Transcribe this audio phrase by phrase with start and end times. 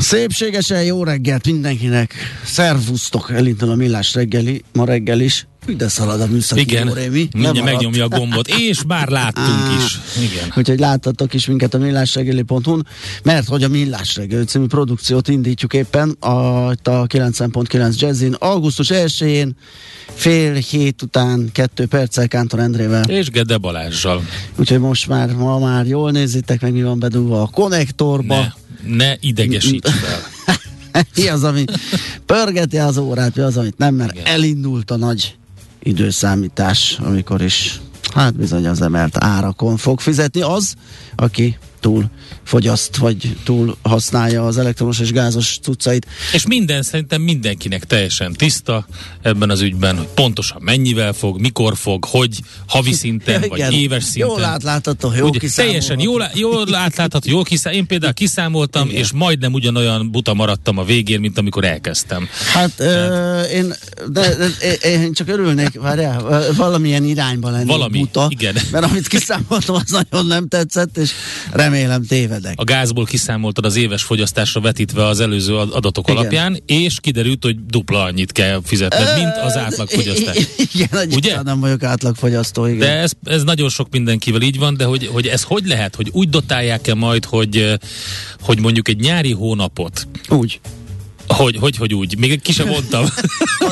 [0.00, 2.14] Szépségesen jó reggelt mindenkinek.
[2.44, 5.46] Szervusztok, elindul a millás reggeli, ma reggel is.
[5.66, 7.28] Üde szalad a műszaki Igen, Jórémi.
[7.32, 9.98] mindjárt megnyomja a gombot, és bár láttunk is.
[10.30, 10.52] Igen.
[10.56, 12.86] Úgyhogy láttatok is minket a millásreggeli.hu-n,
[13.22, 19.56] mert hogy a Millás reggeli című produkciót indítjuk éppen a, a 90.9 Jazzin augusztus 1-én
[20.14, 23.02] fél hét után kettő perccel Kántor Endrével.
[23.04, 24.24] És Gede Balázsjal.
[24.56, 28.40] Úgyhogy most már, ma már jól nézitek meg, mi van bedugva a konnektorba.
[28.40, 28.52] Ne,
[28.86, 30.20] ne idegesíts fel.
[31.16, 31.64] mi az, ami
[32.26, 34.26] pörgeti az órát, mi az, amit nem, mert Igen.
[34.26, 35.36] elindult a nagy
[35.82, 37.80] időszámítás, amikor is
[38.14, 40.74] hát bizony az emelt árakon fog fizetni az,
[41.16, 42.04] aki túl
[42.44, 46.06] fogyaszt, vagy túl használja az elektromos és gázos cuccait.
[46.32, 48.86] És minden szerintem mindenkinek teljesen tiszta
[49.22, 53.72] ebben az ügyben, hogy pontosan mennyivel fog, mikor fog, hogy havi szinten, vagy Igen.
[53.72, 54.30] éves szinten.
[54.30, 59.00] Jól átlátható, jó teljesen jól, jól átlátható, jól kiszám, én például kiszámoltam, Igen.
[59.00, 62.28] és majdnem ugyanolyan buta maradtam a végén, mint amikor elkezdtem.
[62.52, 63.74] Hát ö, én,
[64.08, 64.48] de, de,
[64.82, 68.54] én- csak örülnék, várjál, valamilyen irányba lenni Valami, buta, igen.
[68.70, 71.10] mert amit kiszámoltam, az nagyon nem tetszett, és
[71.50, 71.69] remélem
[72.08, 72.54] tévedek.
[72.56, 76.20] A gázból kiszámoltad az éves fogyasztásra vetítve az előző ad- adatok Igen.
[76.20, 80.36] alapján, és kiderült, hogy dupla annyit kell fizetned, mint az átlagfogyasztás.
[80.72, 81.42] Igen, Ugye?
[81.42, 82.78] nem vagyok átlagfogyasztó, igen.
[82.78, 86.08] De ez, ez nagyon sok mindenkivel így van, de hogy, hogy ez hogy lehet, hogy
[86.12, 87.78] úgy dotálják-e majd, hogy,
[88.40, 90.60] hogy mondjuk egy nyári hónapot, Úgy.
[91.26, 93.04] hogy, hogy, hogy úgy, még ki sem mondtam.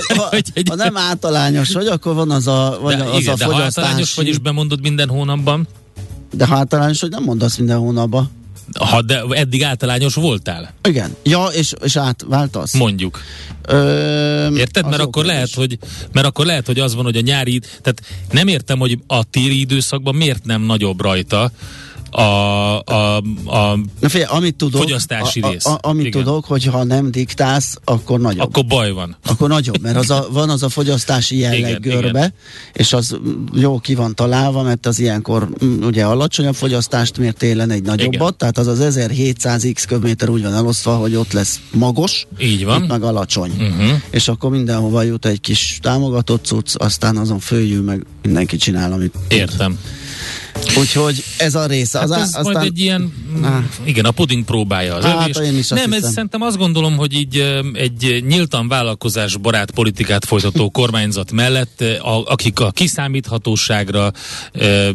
[0.08, 0.28] Ha, ha,
[0.68, 3.62] ha nem általányos vagy, akkor van az a, vagy de, az igen, a de ha
[3.62, 5.68] általányos vagy, és bemondod minden hónapban,
[6.32, 8.30] De ha általányos, hogy nem mondasz minden hónapban.
[8.78, 11.16] ha de eddig általányos voltál, Igen.
[11.22, 12.74] Ja, és, és átváltasz?
[12.74, 13.20] mondjuk.
[13.62, 14.88] Ö, Érted?
[14.88, 15.78] Mert akkor, lehet, hogy,
[16.12, 19.60] mert akkor lehet, hogy az van, hogy a nyári, tehát nem értem, hogy a téli
[19.60, 21.50] időszakban miért nem nagyobb rajta
[22.10, 22.20] a,
[22.84, 25.66] a, a Na figyelj, amit tudok, Fogyasztási a, rész.
[25.66, 26.22] A, amit Igen.
[26.22, 28.46] tudok, hogy ha nem diktálsz, akkor nagyobb.
[28.48, 29.16] akkor baj van.
[29.26, 32.34] Akkor nagyobb, mert az a, van az a fogyasztási jelleg Igen, görbe, igen.
[32.72, 33.16] és az
[33.52, 38.12] jó ki van találva, mert az ilyenkor mm, ugye alacsonyabb fogyasztást mér télen egy nagyobbat,
[38.12, 38.36] Igen.
[38.36, 42.82] tehát az az 1700 x köbméter úgy van elosztva, hogy ott lesz magos, Így van.
[42.82, 43.50] itt meg alacsony.
[43.50, 44.00] Uh-huh.
[44.10, 49.12] És akkor mindenhova jut egy kis támogatott cucc, aztán azon följül meg mindenki csinál, amit
[49.28, 49.78] tud.
[50.76, 51.98] Úgyhogy ez a része.
[51.98, 53.12] Hát Az, ez á- majd egy ilyen,
[53.42, 53.62] Á.
[53.84, 57.12] igen, a puding próbája az Hát, én is azt Nem, ez szerintem azt gondolom, hogy
[57.12, 57.36] így
[57.72, 64.12] egy nyíltan vállalkozás barát politikát folytató kormányzat mellett, a, akik a kiszámíthatóságra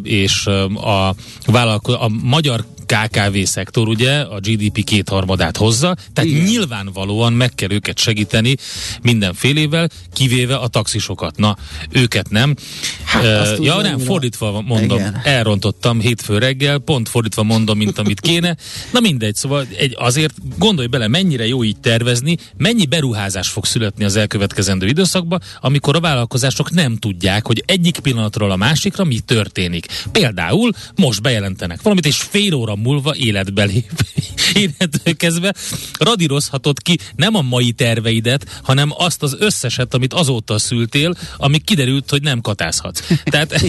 [0.03, 0.45] és
[0.75, 6.44] a, vállalko- a magyar KKV szektor ugye a GDP kétharmadát hozza, tehát Igen.
[6.44, 8.55] Nyilvánvalóan meg kell őket segíteni
[9.01, 11.38] mindenfélével, kivéve a taxisokat.
[11.38, 11.57] Na,
[11.89, 12.55] őket nem.
[13.03, 14.97] Hát, úgy ja, nem, nem, mire- fordítva mondom.
[14.97, 15.22] Igen.
[15.23, 18.58] Elrontottam hétfő reggel, pont fordítva mondom, mint amit kéne.
[18.91, 24.03] Na mindegy, szóval egy, azért gondolj bele, mennyire jó így tervezni, mennyi beruházás fog születni
[24.03, 29.85] az elkövetkezendő időszakban, amikor a vállalkozások nem tudják, hogy egyik pillanatról a másikra mi történik.
[30.11, 33.91] Például most bejelentenek valamit, és fél óra múlva életbe lép.
[34.53, 35.53] innentől kezdve
[35.99, 42.09] radírozhatod ki nem a mai terveidet, hanem azt az összeset, amit azóta szültél, ami kiderült,
[42.09, 43.02] hogy nem katázhatsz.
[43.23, 43.61] Tehát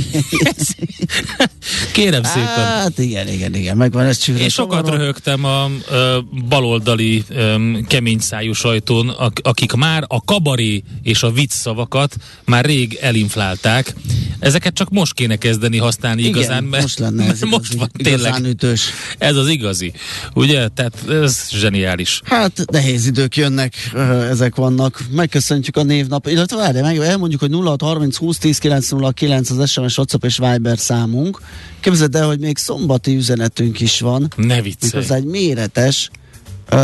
[1.92, 2.46] kérem szépen.
[2.46, 4.38] Hát igen, igen, igen, megvan ez csűrő.
[4.38, 6.18] Én sokat röhögtem a ö,
[6.48, 12.64] baloldali ö, kemény szájú sajtón, ak- akik már a kabaré és a vicc szavakat már
[12.64, 13.94] rég elinflálták.
[14.38, 17.90] Ezeket csak most kéne kezdeni használni Igen, igazán, mert, most lenne ez mert most van
[17.96, 18.52] igazán tényleg.
[18.52, 18.82] ütős.
[19.18, 19.92] Ez az igazi.
[20.34, 20.68] Ugye?
[20.68, 22.20] Tehát ez zseniális.
[22.24, 25.00] Hát nehéz idők jönnek, ö, ezek vannak.
[25.10, 30.24] Megköszöntjük a névnap, illetve várj, meg elmondjuk, hogy 0630 20 10 909 az SMS, WhatsApp
[30.24, 31.40] és Viber számunk.
[31.80, 34.92] Képzeld el, hogy még szombati üzenetünk is van, Ne viccelj.
[34.92, 36.10] méghozzá egy méretes.
[36.68, 36.76] Ö,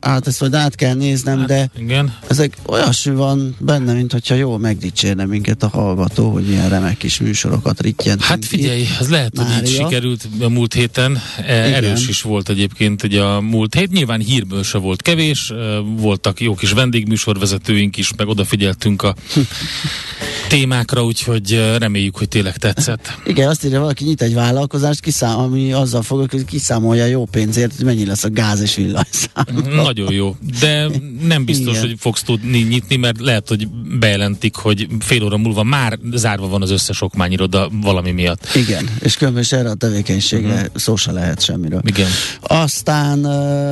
[0.00, 2.14] hát ezt majd át kell néznem, hát, de Igen.
[2.28, 7.20] ezek olyasmi van benne, mint hogyha jól megdicsérne minket a hallgató, hogy ilyen remek kis
[7.20, 8.22] műsorokat rittyent.
[8.22, 9.70] Hát figyelj, az lehet, hogy így Mária.
[9.70, 11.18] sikerült a múlt héten.
[11.46, 13.92] E, Erős is volt egyébként ugye a múlt hét.
[13.92, 15.52] Nyilván hírből se volt kevés,
[15.96, 19.14] voltak jó kis vendégműsorvezetőink is, meg odafigyeltünk a
[20.48, 23.18] témákra, úgyhogy reméljük, hogy tényleg tetszett.
[23.24, 27.76] Igen, azt írja, valaki nyit egy vállalkozást, kiszám, ami azzal fog, hogy kiszámolja jó pénzért,
[27.76, 28.76] hogy mennyi lesz a gáz és
[29.12, 29.74] villanyszám.
[29.84, 30.88] Nagyon jó, de
[31.22, 31.80] nem biztos, Igen.
[31.80, 33.68] hogy fogsz tudni nyitni, mert lehet, hogy
[33.98, 38.48] bejelentik, hogy fél óra múlva már zárva van az összes okmányiroda valami miatt.
[38.54, 40.66] Igen, és különben is erre a tevékenységre uh-huh.
[40.74, 41.82] szó se lehet semmiről.
[41.86, 42.08] Igen.
[42.40, 43.26] Aztán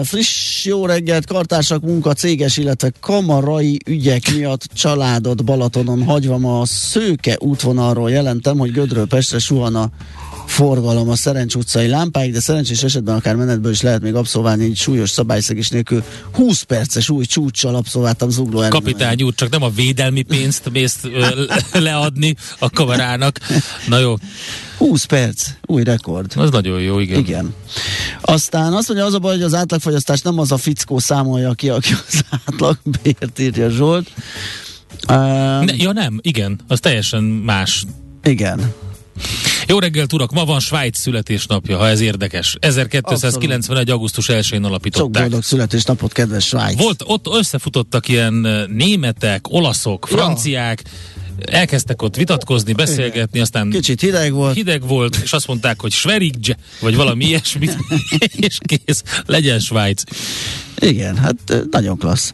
[0.04, 6.66] friss jó reggelt, kartársak munka, céges, illetve kamarai ügyek miatt családot Balatonon hagyva ma a
[6.66, 9.90] Szőke útvonalról jelentem, hogy Gödről Pestre suhan a
[10.50, 14.76] forgalom a Szerencs utcai lámpáig, de szerencsés esetben akár menetből is lehet még abszolválni egy
[14.76, 16.02] súlyos szabályszegés nélkül
[16.32, 18.70] 20 perces új csúccsal abszolváltam zugló ellen.
[18.70, 20.99] Kapitány úr, csak nem a védelmi pénzt mész
[21.73, 23.38] leadni a kamerának.
[23.88, 24.14] Na jó,
[24.79, 26.32] 20 perc, új rekord.
[26.37, 27.19] az nagyon jó, igen.
[27.19, 27.55] Igen.
[28.20, 31.69] Aztán azt mondja, az a baj, hogy az átlagfogyasztás nem az a fickó számolja ki,
[31.69, 34.11] aki az átlagbért írja Zsolt.
[35.08, 35.14] Uh,
[35.64, 37.85] Ne, ja nem, igen, az teljesen más.
[38.23, 38.73] igen.
[39.70, 40.32] Jó reggelt, urak!
[40.32, 42.56] Ma van Svájc születésnapja, ha ez érdekes.
[42.61, 43.90] 1291.
[43.90, 45.22] augusztus 1-én Sok alapították.
[45.22, 46.78] boldog születésnapot, kedves Svájc.
[46.78, 48.34] Volt, ott összefutottak ilyen
[48.70, 50.17] németek, olaszok, Ja.
[51.44, 54.54] Elkezdtek ott vitatkozni, beszélgetni, aztán Kicsit hideg volt.
[54.54, 57.76] hideg volt, és azt mondták, hogy Schwerigge, vagy valami ilyesmit,
[58.46, 60.02] és kész, legyen Svájc.
[60.81, 61.37] Igen, hát
[61.70, 62.32] nagyon klassz.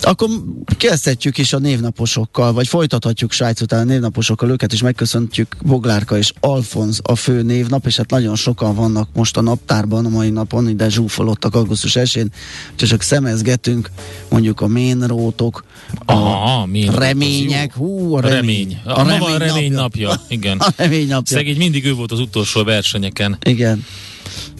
[0.00, 0.28] Akkor
[0.76, 6.32] kezdhetjük is a névnaposokkal, vagy folytathatjuk Svájc után a névnaposokkal, őket is megköszöntjük Boglárka és
[6.40, 10.68] Alfonz a fő névnap, és hát nagyon sokan vannak most a naptárban a mai napon,
[10.68, 12.30] ide zsúfolottak augusztus 1-én,
[12.72, 13.90] úgyhogy csak szemezgetünk,
[14.30, 15.64] mondjuk a ménrótok,
[16.04, 18.37] a Aha, remények, hú, a remény.
[18.40, 18.80] Remény.
[18.84, 20.20] A, ma van remény napja.
[20.28, 20.58] Igen.
[20.66, 21.36] A remény napja.
[21.36, 23.84] Szegény mindig ő volt az utolsó versenyeken, Igen.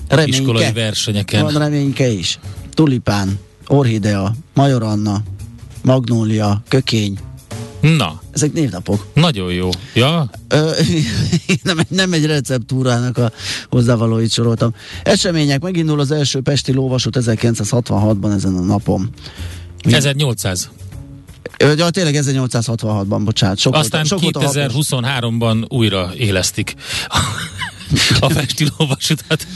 [0.08, 0.36] Reményke.
[0.38, 1.42] iskolai versenyeken.
[1.42, 2.38] Van reményke is.
[2.74, 5.22] Tulipán, orhidea, majoranna,
[5.82, 7.18] magnólia, kökény.
[7.80, 9.06] Na, Ezek névnapok.
[9.14, 9.68] nagyon jó.
[9.94, 10.70] Ja, Ö,
[11.62, 13.32] nem, nem egy receptúrának a
[13.70, 14.74] hozzávalóit soroltam.
[15.02, 19.10] Események, megindul az első Pesti lóvasút 1966-ban ezen a napon.
[19.82, 20.68] 1800.
[21.76, 23.58] Ja, tényleg 1866-ban, bocsánat.
[23.58, 24.86] Sok Aztán volt, sok volt a habos.
[24.90, 26.74] 2023-ban újra élesztik
[28.20, 29.46] a festi lóvasutat.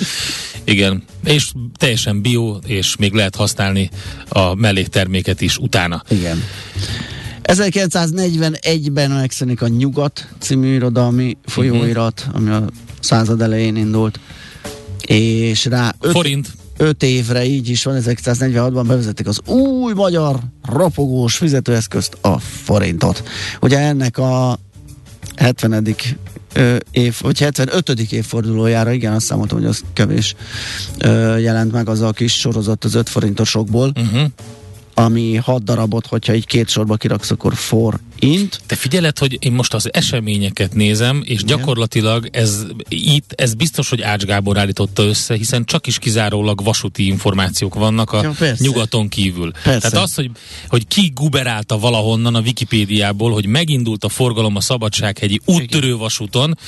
[0.65, 3.91] Igen, és teljesen bio, és még lehet használni
[4.29, 6.03] a mellékterméket is utána.
[6.09, 6.43] Igen.
[7.43, 12.65] 1941-ben megszűnik a Nyugat című irodalmi folyóirat, ami a
[13.01, 14.21] század elején indult,
[15.07, 16.53] és rá öt, Forint.
[16.77, 23.23] Öt évre így is van, 1946-ban bevezették az új magyar ropogós fizetőeszközt, a forintot.
[23.61, 24.59] Ugye ennek a
[25.37, 25.97] 70
[26.55, 27.91] ö, év, vagy 75.
[28.13, 30.35] évfordulójára, igen, azt számoltam, hogy az kevés
[30.99, 34.31] ö, jelent meg az a kis sorozat az 5 forintosokból, Uh-huh.
[34.95, 37.55] ami 6 darabot, hogyha így két sorba kiraksz, akkor
[38.23, 38.61] forint.
[38.67, 44.03] Te figyeled, hogy én most az eseményeket nézem, és gyakorlatilag ez itt, ez biztos, hogy
[44.03, 48.65] Ács Gábor állította össze, hiszen csak is kizárólag vasúti információk vannak a Ja, persze.
[48.65, 49.51] nyugaton kívül.
[49.63, 49.91] Persze.
[49.91, 50.31] Tehát az, hogy,
[50.69, 56.59] hogy ki guberálta valahonnan a Wikipédiából, hogy megindult a forgalom a Szabadsághegyi úttörő vasúton,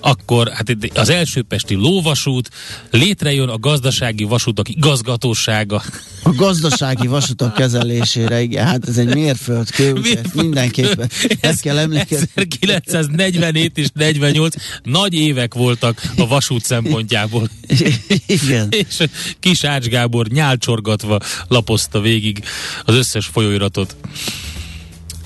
[0.00, 2.50] akkor hát az első pesti lóvasút,
[2.90, 5.82] létrejön a gazdasági vasútak igazgatósága.
[6.22, 10.34] A gazdasági vasutak kezelésére, igen, hát ez egy mérföldkő, úgyhogy ezt
[11.40, 12.26] ezt kell emlékezni.
[12.34, 17.48] 1947 és 48 nagy évek voltak a vasút szempontjából.
[18.26, 18.68] Igen.
[18.70, 19.06] És
[19.40, 22.44] kis Ács Gábor nyálcsorgatva lapozta végig
[22.84, 23.96] az összes folyóiratot.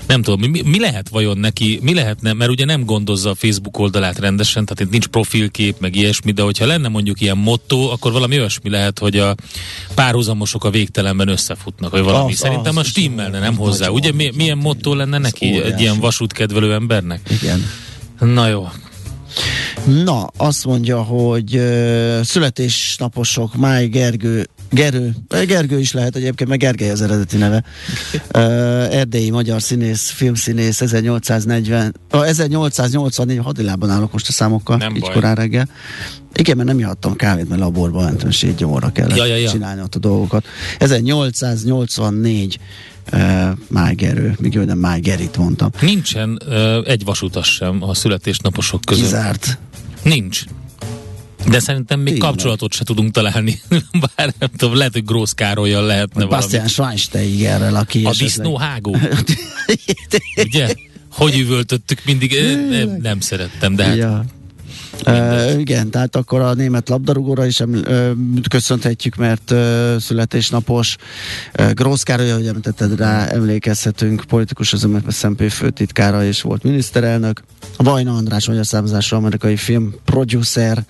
[0.07, 3.77] Nem tudom, mi, mi lehet vajon neki, mi lehetne, mert ugye nem gondozza a Facebook
[3.77, 8.11] oldalát rendesen, tehát itt nincs profilkép, meg ilyesmi, de hogyha lenne mondjuk ilyen motto, akkor
[8.11, 9.35] valami olyasmi lehet, hogy a
[9.95, 12.31] párhuzamosok a végtelenben összefutnak, vagy valami.
[12.31, 13.87] Az, Szerintem az, a stimmelne, nem hozzá.
[13.87, 17.19] Ugye mi, milyen motto lenne neki egy ilyen vasútkedvelő embernek?
[17.41, 17.65] Igen.
[18.19, 18.67] Na jó.
[20.03, 25.15] Na, azt mondja, hogy uh, születésnaposok, Máj Gergő, Gerő,
[25.45, 27.63] Gergő is lehet egyébként, meg Gergely az eredeti neve.
[28.33, 28.41] Uh,
[28.95, 35.13] erdélyi magyar színész, filmszínész, 1840, uh, 1884, hadilában állok most a számokkal, Nem így baj.
[35.13, 35.69] korán reggel.
[36.33, 39.49] Igen, mert nem ihattam kávét, mert laborba mentem, és így gyomorra kellett Ja, ja, ja.
[39.49, 40.45] csinálni ott a dolgokat.
[40.79, 42.59] 1884
[43.13, 43.21] uh,
[43.67, 45.69] Máj Gerő, még jó, nem Máj Gerit mondtam.
[45.81, 49.03] Nincsen uh, egy vasutas sem a születésnaposok között.
[49.03, 49.57] Kizárt.
[50.03, 50.43] Nincs.
[51.49, 52.29] De szerintem még Tényleg.
[52.29, 53.59] kapcsolatot se tudunk találni.
[54.15, 56.41] Bár nem tudom, lehet, hogy Grósz Károlyjal lehetne valami.
[56.41, 58.97] Bastian Schweinsteigerrel, aki A esetleg- disznóhágó.
[60.45, 60.73] Ugye?
[61.11, 62.35] Hogy üvöltöttük mindig?
[62.69, 64.25] Nem, nem szerettem, de hát Ja.
[65.07, 68.09] Uh, igen, tehát akkor a német labdarúgóra is uh,
[68.49, 70.95] köszönhetjük, mert uh, születésnapos
[71.59, 77.43] uh, Grósz Károly, ahogy említetted rá, emlékezhetünk, politikus az MSZNP főtitkára és volt miniszterelnök.
[77.77, 80.85] Vajna András magyar származású amerikai film producer,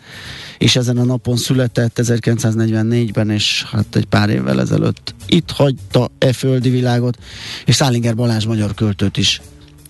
[0.58, 5.16] és ezen a napon született 1944-ben, és hát egy pár évvel ezelőtt.
[5.28, 7.18] Itt hagyta e földi világot,
[7.66, 9.42] és Szálinger Balázs magyar költőt is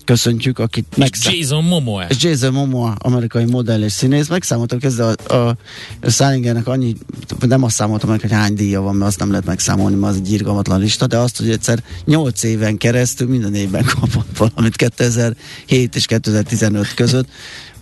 [0.06, 2.06] köszöntjük, akit megszá- Jason Momoa.
[2.08, 5.56] és Jason Momoa, amerikai modell és színész, megszámoltam kezdve a, a,
[6.00, 6.94] a Salingernek annyi,
[7.40, 10.18] nem azt számoltam meg, hogy hány díja van, mert azt nem lehet megszámolni, mert az
[10.18, 15.96] egy irgalmatlan lista, de azt, hogy egyszer 8 éven keresztül minden évben kapott valamit 2007
[15.96, 17.28] és 2015 között.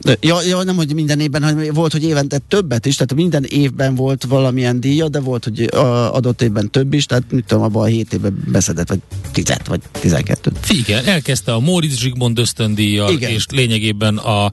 [0.01, 3.45] De, ja, ja, nem, hogy minden évben, hanem volt, hogy évente többet is, tehát minden
[3.45, 7.63] évben volt valamilyen díja, de volt, hogy a, adott évben több is, tehát mit tudom,
[7.63, 9.01] abban a 7 évben beszedett, vagy
[9.33, 13.31] 10 vagy 12 Igen, elkezdte a Móricz Zsigmond ösztöndíjjal, Igen.
[13.31, 14.53] és lényegében a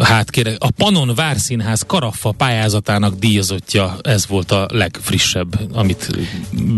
[0.00, 6.10] Hát kérek, a Panon Várszínház Karaffa pályázatának díjazottja, ez volt a legfrissebb, amit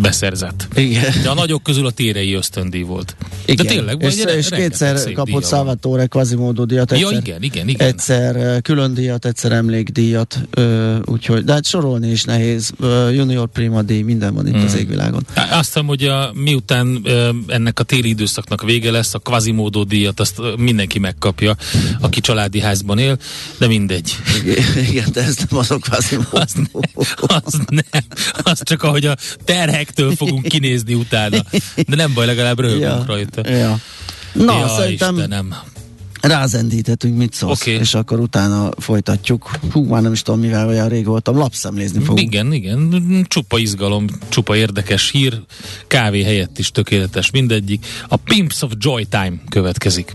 [0.01, 0.69] beszerzett.
[0.75, 1.23] Igen.
[1.23, 3.17] De a nagyok közül a térei ösztöndíj volt.
[3.51, 3.67] Igen.
[3.67, 5.45] De tényleg, és, re- és kétszer kapott.
[5.45, 7.87] Salvatore Quasimodo díjat, egyszer, Ja, igen, igen, igen.
[7.87, 13.83] egyszer külön díjat, egyszer emlékdíjat, ö, úgyhogy, de hát sorolni is nehéz, ö, junior prima
[13.83, 14.65] díj, minden van itt Hmm.
[14.65, 15.27] az égvilágon.
[15.35, 20.21] Azt hiszem, hogy a, miután ö, ennek a téli időszaknak vége lesz, a Quasimodo díjat
[20.21, 21.57] azt mindenki megkapja,
[22.01, 23.19] aki családi házban él,
[23.59, 24.17] de mindegy.
[24.45, 26.29] Igen, Igen, de ez nem az a Quasimodo.
[26.39, 26.63] Az, ne,
[27.45, 28.03] az nem,
[28.43, 31.37] az csak ahogy a terhektől fogunk kinézni utána.
[31.89, 33.38] De nem baj, legalább röhögünk ja, rajta.
[33.45, 33.79] Ja.
[34.33, 35.55] Na, ja, szerintem Istenem.
[36.21, 37.71] rázendíthetünk, mit szólsz, Oké.
[37.71, 39.51] és akkor utána folytatjuk.
[39.73, 42.21] Hú, már nem is tudom, mivel olyan rég voltam, lapszemlézni fogunk.
[42.21, 45.41] Igen, igen, csupa izgalom, csupa érdekes hír,
[45.87, 47.87] kávé helyett is tökéletes mindegyik.
[48.09, 50.13] A Pimps of Joy Time következik.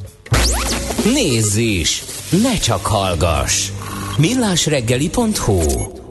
[1.14, 2.04] Nézz is!
[2.42, 3.70] Ne csak hallgass!
[4.18, 6.02] millásreggeli.hu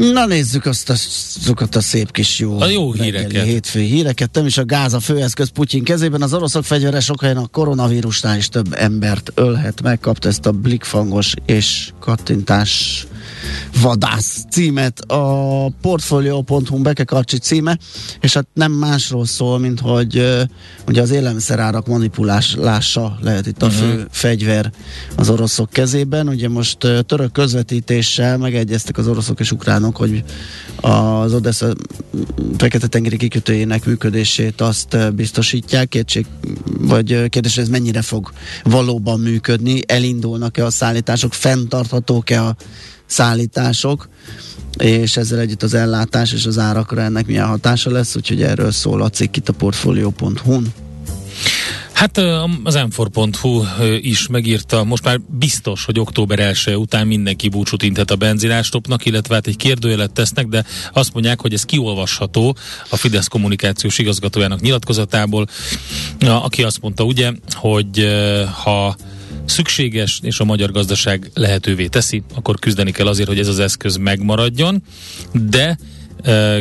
[0.00, 0.94] Na nézzük azt a,
[1.42, 3.44] azokat a szép kis jó, A jó híreket.
[3.44, 4.34] hétfői híreket.
[4.34, 6.22] Nem is a gáz a főeszköz Putyin kezében.
[6.22, 9.82] Az oroszok fegyvere sok helyen a koronavírusnál is több embert ölhet.
[9.82, 13.06] Megkapta ezt a blikfangos és kattintás
[13.80, 17.78] vadász címet a portfolio.hu bekekarcsi címe,
[18.20, 20.40] és hát nem másról szól, mint hogy uh,
[20.88, 24.72] ugye az élelmiszerárak manipulálása lehet itt a fő fegyver
[25.16, 26.28] az oroszok kezében.
[26.28, 30.24] Ugye most uh, török közvetítéssel megegyeztek az oroszok és ukránok, hogy
[30.76, 31.72] az Odessa
[32.56, 35.88] Fekete-tengeri kikötőjének működését azt biztosítják.
[35.88, 36.26] Kétség,
[36.78, 38.32] vagy kérdés, ez mennyire fog
[38.64, 42.56] valóban működni, elindulnak-e a szállítások, fenntarthatók-e a
[43.10, 44.08] szállítások,
[44.78, 49.02] és ezzel együtt az ellátás és az árakra ennek milyen hatása lesz, úgyhogy erről szól
[49.02, 50.72] a cikk itt a portfolio.hu-n.
[51.92, 52.18] Hát
[52.64, 53.20] az m
[54.00, 59.34] is megírta, most már biztos, hogy október 1 után mindenki búcsút inthet a benzinástopnak, illetve
[59.34, 62.56] hát egy kérdőjelet tesznek, de azt mondják, hogy ez kiolvasható
[62.88, 65.46] a Fidesz kommunikációs igazgatójának nyilatkozatából,
[66.20, 68.08] aki azt mondta ugye, hogy
[68.62, 68.96] ha
[69.44, 73.96] szükséges, és a magyar gazdaság lehetővé teszi, akkor küzdeni kell azért, hogy ez az eszköz
[73.96, 74.82] megmaradjon,
[75.32, 75.78] de
[76.22, 76.60] ö,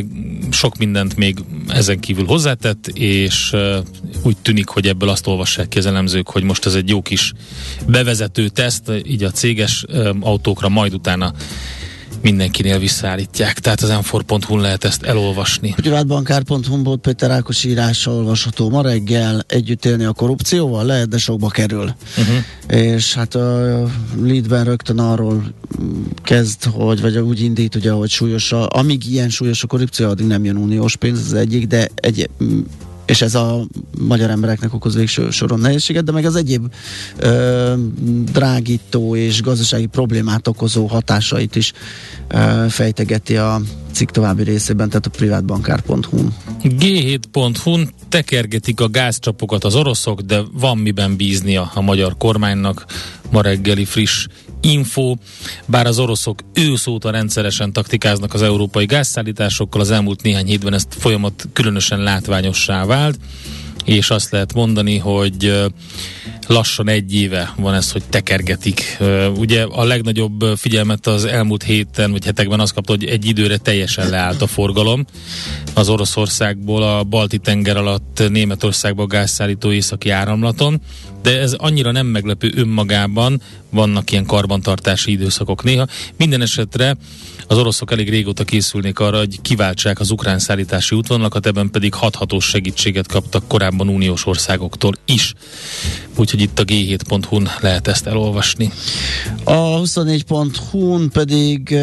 [0.52, 3.80] sok mindent még ezen kívül hozzátett, és ö,
[4.24, 7.34] úgy tűnik, hogy ebből azt olvassák ki az elemzők, hogy most ez egy jó kis
[7.88, 11.34] bevezető teszt, így a céges ö, autókra, majd utána
[12.22, 13.60] mindenkinél visszaállítják.
[13.60, 15.74] Tehát az m lehet ezt elolvasni.
[15.76, 19.44] Privátbankár.hu volt Péter Ákos írása olvasható ma reggel.
[19.48, 21.96] Együtt élni a korrupcióval lehet, de sokba kerül.
[22.18, 22.82] Uh-huh.
[22.82, 23.84] És hát a
[24.22, 25.44] leadben rögtön arról
[26.24, 30.26] kezd, hogy, vagy úgy indít, ugye, hogy súlyos, a, amíg ilyen súlyos a korrupció, addig
[30.26, 32.30] nem jön uniós pénz, az egyik, de egy,
[33.10, 33.66] és ez a
[34.00, 36.74] magyar embereknek okoz végső soron nehézséget, de meg az egyéb
[37.18, 37.74] ö,
[38.32, 41.74] drágító és gazdasági problémát okozó hatásait is
[42.28, 43.62] ö, fejtegeti a
[43.92, 46.34] cikk további részében, tehát a privátbankár.hu-n.
[46.64, 52.86] G7.hu-n tekergetik a gázcsapokat az oroszok, de van miben bíznia a magyar kormánynak.
[53.32, 54.28] Ma reggeli friss
[54.62, 55.16] info,
[55.66, 60.96] bár az oroszok ősz óta rendszeresen taktikáznak az európai gázszállításokkal, az elmúlt néhány hétben ezt
[61.00, 62.99] folyamat különösen látványossá vált
[63.86, 65.70] és azt lehet mondani, hogy
[66.48, 68.98] lassan egy éve van ez, hogy tekergetik.
[69.36, 74.10] Ugye a legnagyobb figyelmet az elmúlt héten vagy hetekben azt kapta, hogy egy időre teljesen
[74.10, 75.06] leállt a forgalom
[75.74, 80.82] az Oroszországból a Balti tenger alatt Németországba gázszállító északi áramlaton,
[81.22, 85.88] de ez annyira nem meglepő önmagában, vannak ilyen karbantartási időszakok néha.
[86.18, 86.98] Minden esetre
[87.48, 92.46] az oroszok elég régóta készülnék arra, hogy kiváltsák az ukrán szállítási útvonalakat, ebben pedig hathatós
[92.46, 95.34] segítséget kaptak korábban uniós országoktól is.
[96.16, 98.72] Úgyhogy itt a g7.hu-n lehet ezt elolvasni.
[99.44, 101.76] A 24.hu-n pedig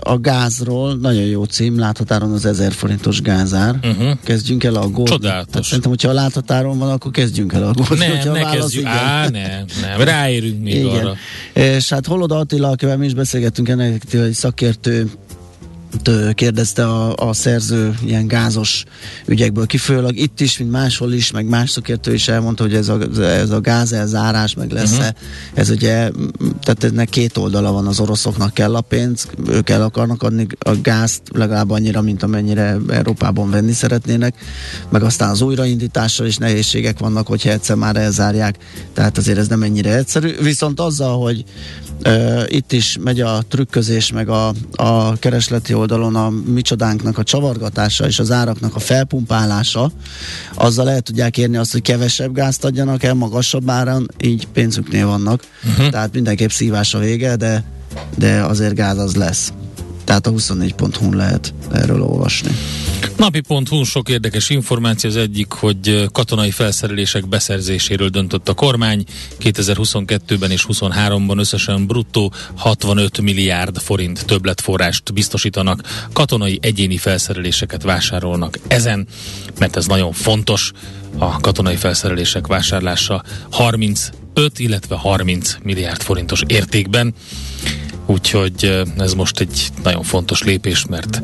[0.00, 3.78] a gázról, nagyon jó cím, láthatáron az 1000 forintos gázár.
[3.82, 4.18] Uh-huh.
[4.24, 5.04] Kezdjünk el aggódni.
[5.04, 5.50] Csodálatos.
[5.50, 8.06] Tehát szerintem, hogyha a láthatáron van, akkor kezdjünk el aggódni.
[8.06, 8.82] Nem, ne kezdjük.
[8.82, 8.96] Igen.
[8.96, 10.94] Á, nem, nem, ráérünk még igen.
[10.96, 11.14] arra.
[11.52, 15.10] És hát Holoda Attila, akivel mi is beszélgettünk ennek, egy szakértő
[16.34, 18.84] kérdezte a, a szerző ilyen gázos
[19.26, 20.18] ügyekből kifőleg.
[20.18, 23.60] Itt is, mint máshol is, meg más szakértő is elmondta, hogy ez a, ez a
[23.60, 25.06] gáz elzárás meg lesz uh-huh.
[25.54, 26.10] Ez ugye,
[26.62, 30.80] tehát ennek két oldala van, az oroszoknak kell a pénz, ők el akarnak adni a
[30.82, 34.34] gázt legalább annyira, mint amennyire Európában venni szeretnének,
[34.88, 38.56] meg aztán az újraindítással is nehézségek vannak, hogyha egyszer már elzárják,
[38.94, 40.34] tehát azért ez nem ennyire egyszerű.
[40.42, 41.44] Viszont azzal, hogy
[42.04, 48.06] uh, itt is megy a trükközés, meg a, a keresleti oldalon a micsodánknak a csavargatása
[48.06, 49.90] és az áraknak a felpumpálása,
[50.54, 55.42] azzal lehet tudják érni azt, hogy kevesebb gázt adjanak el, magasabb áron, így pénzüknél vannak.
[55.64, 55.88] Uh-huh.
[55.88, 57.64] Tehát mindenképp szívás a vége, de,
[58.16, 59.52] de azért gáz az lesz.
[60.06, 62.50] Tehát a 24.hu-n lehet erről olvasni.
[63.16, 65.10] Napi.hu sok érdekes információ.
[65.10, 69.04] Az egyik, hogy katonai felszerelések beszerzéséről döntött a kormány.
[69.40, 75.82] 2022-ben és 2023-ban összesen bruttó 65 milliárd forint többletforrást biztosítanak.
[76.12, 79.06] Katonai egyéni felszereléseket vásárolnak ezen,
[79.58, 80.72] mert ez nagyon fontos
[81.18, 83.22] a katonai felszerelések vásárlása
[84.36, 87.14] 35, illetve 30 milliárd forintos értékben.
[88.06, 91.20] Úgyhogy ez most egy nagyon fontos lépés, mert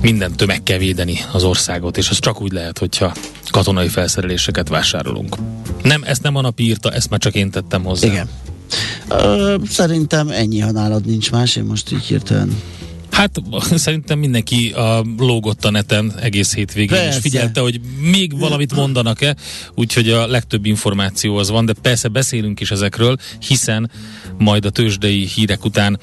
[0.00, 3.14] mindentől meg kell védeni az országot, és az csak úgy lehet, hogyha
[3.50, 5.36] katonai felszereléseket vásárolunk.
[5.82, 8.06] Nem, ezt nem a napi írta, ezt már csak én tettem hozzá.
[8.06, 8.28] Igen.
[9.08, 12.56] Ö, szerintem ennyi, ha nálad nincs más, én most így hirtelen
[13.18, 13.42] Hát
[13.74, 17.16] szerintem mindenki a lógott a neten egész hétvégén, persze.
[17.16, 19.36] és figyelte, hogy még valamit mondanak-e,
[19.74, 23.90] úgyhogy a legtöbb információ az van, de persze beszélünk is ezekről, hiszen
[24.38, 26.00] majd a tőzsdei hírek után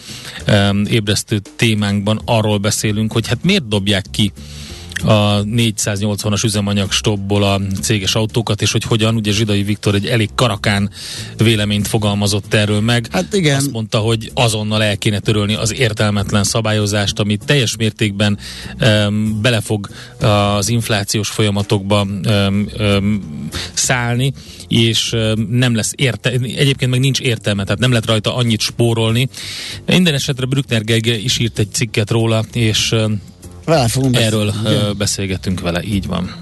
[0.48, 4.32] um, ébresztő témánkban arról beszélünk, hogy hát miért dobják ki
[5.04, 10.30] a 480-as üzemanyag stopból a céges autókat, és hogy hogyan, ugye Zsidai Viktor egy elég
[10.36, 10.90] karakán
[11.38, 13.08] véleményt fogalmazott erről meg.
[13.12, 13.56] Hát igen.
[13.56, 18.38] Azt mondta, hogy azonnal el kéne törölni az értelmetlen szabályozást, ami teljes mértékben
[18.82, 24.34] um, belefog az inflációs folyamatokba um, um, szállni,
[24.68, 29.30] és um, nem lesz érte, egyébként meg nincs értelme, tehát nem lehet rajta annyit spórolni.
[29.86, 33.22] Minden esetre Brückner Gerge is írt egy cikket róla, és um,
[33.66, 34.94] vele fogunk Erről beszélni.
[34.98, 36.36] beszélgetünk vele, így van.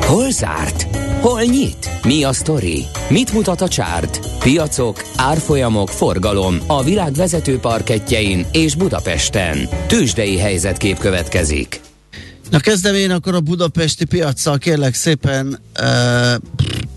[0.00, 0.86] Hol zárt?
[1.20, 1.90] Hol nyit?
[2.02, 2.84] Mi a sztori?
[3.08, 4.20] Mit mutat a csárt?
[4.38, 9.68] Piacok, árfolyamok, forgalom a világ vezető parketjein és Budapesten.
[9.86, 11.80] Tősdei helyzetkép következik.
[12.50, 15.58] Na kezdem én akkor a budapesti piaccal, kérlek szépen,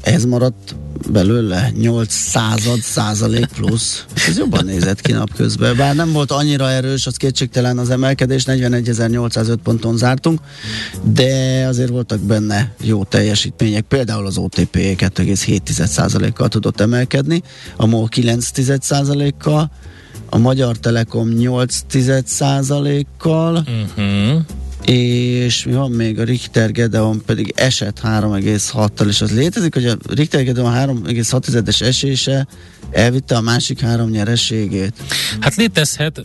[0.01, 0.75] ez maradt
[1.07, 4.05] belőle 8 század százalék plusz.
[4.27, 5.77] Ez jobban nézett ki napközben.
[5.77, 10.39] Bár nem volt annyira erős, az kétségtelen az emelkedés, 41.805 ponton zártunk,
[11.03, 13.83] de azért voltak benne jó teljesítmények.
[13.83, 17.43] Például az OTP 2,7% kal tudott emelkedni,
[17.75, 19.71] a MOL 9% kal
[20.29, 21.79] a Magyar Telekom 8
[23.17, 24.41] kal uh-huh
[24.85, 29.97] és mi van még, a Richter Gedeon pedig esett 3,6-tal, és az létezik, hogy a
[30.07, 32.47] Richter Gedeon 3,6-es esése
[32.91, 34.93] elvitte a másik három nyereségét?
[35.39, 36.21] Hát létezhet,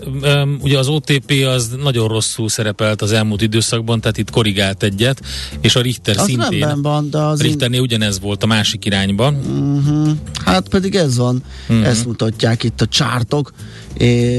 [0.60, 5.20] ugye az OTP az nagyon rosszul szerepelt az elmúlt időszakban, tehát itt korrigált egyet,
[5.60, 6.82] és a Richter az szintén.
[6.82, 7.84] van, de az Richternél in...
[7.84, 9.34] ugyanez volt a másik irányban.
[9.34, 10.16] Uh-huh.
[10.44, 11.86] Hát pedig ez van, uh-huh.
[11.86, 13.52] ezt mutatják itt a csártok,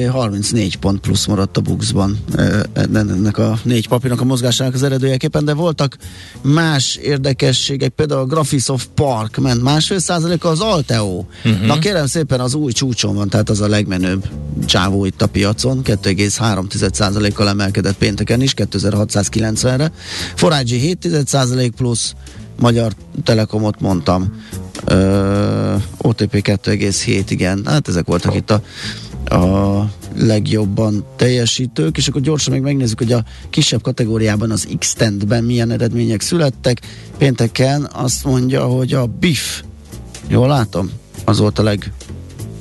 [0.09, 2.19] 34 pont plusz maradt a buxban
[2.93, 5.97] ennek a négy papírnak forintnak a mozgásának az eredőjeképpen, de voltak
[6.41, 11.25] más érdekességek, például a Graphisoft Park ment másfél százaléka, az Alteo.
[11.45, 11.65] Uh-huh.
[11.65, 14.27] Na kérem szépen, az új csúcson van, tehát az a legmenőbb
[14.65, 19.91] csávó itt a piacon, 2,3 százalékkal emelkedett pénteken is, 2690-re.
[20.35, 22.13] Forágyi 7 százalék plusz,
[22.59, 22.91] Magyar
[23.23, 24.41] Telekomot mondtam,
[24.85, 28.61] Ö, OTP 2,7, igen, hát ezek voltak itt a,
[29.29, 34.95] a legjobban teljesítők, és akkor gyorsan még megnézzük, hogy a kisebb kategóriában az x
[35.27, 36.81] ben milyen eredmények születtek.
[37.17, 39.63] Pénteken azt mondja, hogy a BIF,
[40.27, 40.91] jól látom,
[41.25, 41.91] az volt a leg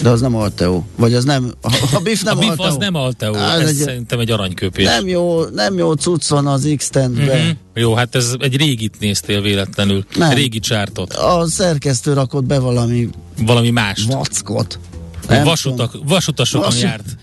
[0.03, 0.83] de az nem Alteo.
[0.97, 2.67] Vagy az nem, a, a BIF nem a BIF Alteo.
[2.67, 4.85] az nem Alteo, ez, ez egy, szerintem egy aranyköpés.
[4.85, 7.51] Nem jó, nem jó cucc van az x mm-hmm.
[7.75, 10.05] Jó, hát ez egy régit néztél véletlenül.
[10.17, 10.33] Nem.
[10.33, 11.13] Régi csártot.
[11.13, 13.09] A szerkesztő rakott be valami
[13.47, 14.05] valami más.
[14.05, 14.79] Vackot.
[15.29, 17.17] Vasutak, vasutasokon Vas, járt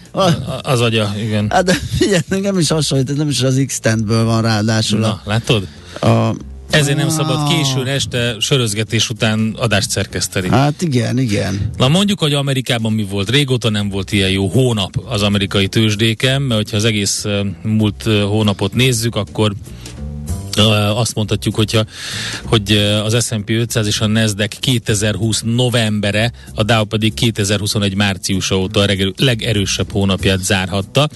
[0.61, 1.47] az agya, igen.
[1.49, 4.99] Hát de figyelj, nem is hasonlít, nem is az x van ráadásul.
[4.99, 5.67] Na, a, látod?
[6.01, 6.35] A,
[6.69, 10.49] ezért nem szabad későn este sörözgetés után adást szerkeszteni.
[10.49, 11.71] Hát igen, igen.
[11.77, 13.29] Na mondjuk, hogy Amerikában mi volt.
[13.29, 17.25] Régóta nem volt ilyen jó hónap az amerikai tőzsdéken, mert hogyha az egész
[17.63, 19.53] múlt hónapot nézzük, akkor
[20.95, 21.85] azt mondhatjuk, hogyha,
[22.43, 22.71] hogy
[23.03, 29.13] az S&P 500 és a Nasdaq 2020 novembere, a Dow pedig 2021 márciusa óta a
[29.17, 31.09] legerősebb hónapját zárhatta.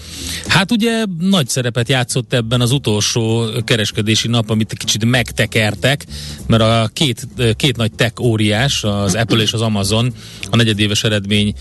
[0.47, 6.05] Hát ugye nagy szerepet játszott ebben az utolsó kereskedési nap, amit kicsit megtekertek,
[6.47, 10.13] mert a két, két nagy tech óriás, az Apple és az Amazon
[10.49, 11.53] a negyedéves eredmény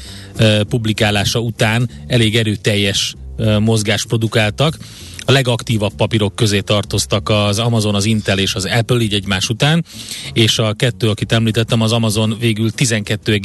[0.68, 3.14] publikálása után elég erőteljes
[3.58, 4.76] mozgást produkáltak.
[5.24, 9.84] A legaktívabb papírok közé tartoztak az Amazon, az Intel és az Apple így egymás után,
[10.32, 13.40] és a kettő, akit említettem, az Amazon végül 12,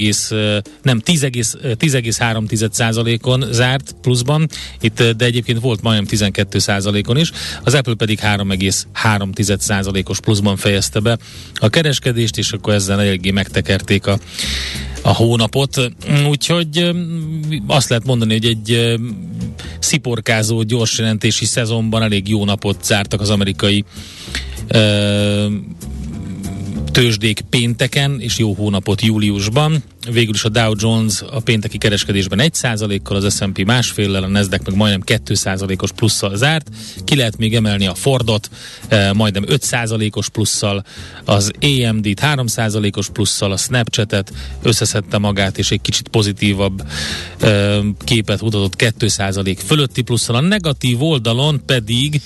[0.82, 4.50] nem 10,3 on zárt pluszban,
[4.82, 7.32] itt, de egyébként volt majdnem 12% on is,
[7.64, 11.18] az Apple pedig 3,3% os pluszban fejezte be
[11.54, 14.20] a kereskedést, és akkor ezzel eléggé megtekerték a
[15.02, 15.92] a hónapot,
[16.28, 16.92] úgyhogy
[17.68, 18.96] azt lehet mondani, hogy egy
[19.80, 23.86] sziporkázó gyors jelentési szezonban elég jó napot zártak az amerikai
[26.92, 29.84] tőzsdék pénteken, és jó hónapot júliusban.
[30.12, 34.76] Végül is a Dow Jones a pénteki kereskedésben 1%-kal, az S&P másféllel, a Nasdaq meg
[34.76, 36.70] majdnem 2%-os plusszal zárt.
[37.04, 38.50] Ki lehet még emelni a Fordot,
[38.88, 40.84] eh, majdnem 5%-os plusszal,
[41.26, 46.84] az AMD-t 3%-os plusszal, a Snapchat-et összeszedte magát, és egy kicsit pozitívabb
[47.40, 50.36] eh, képet mutatott 2% fölötti plusszal.
[50.36, 52.22] A negatív oldalon pedig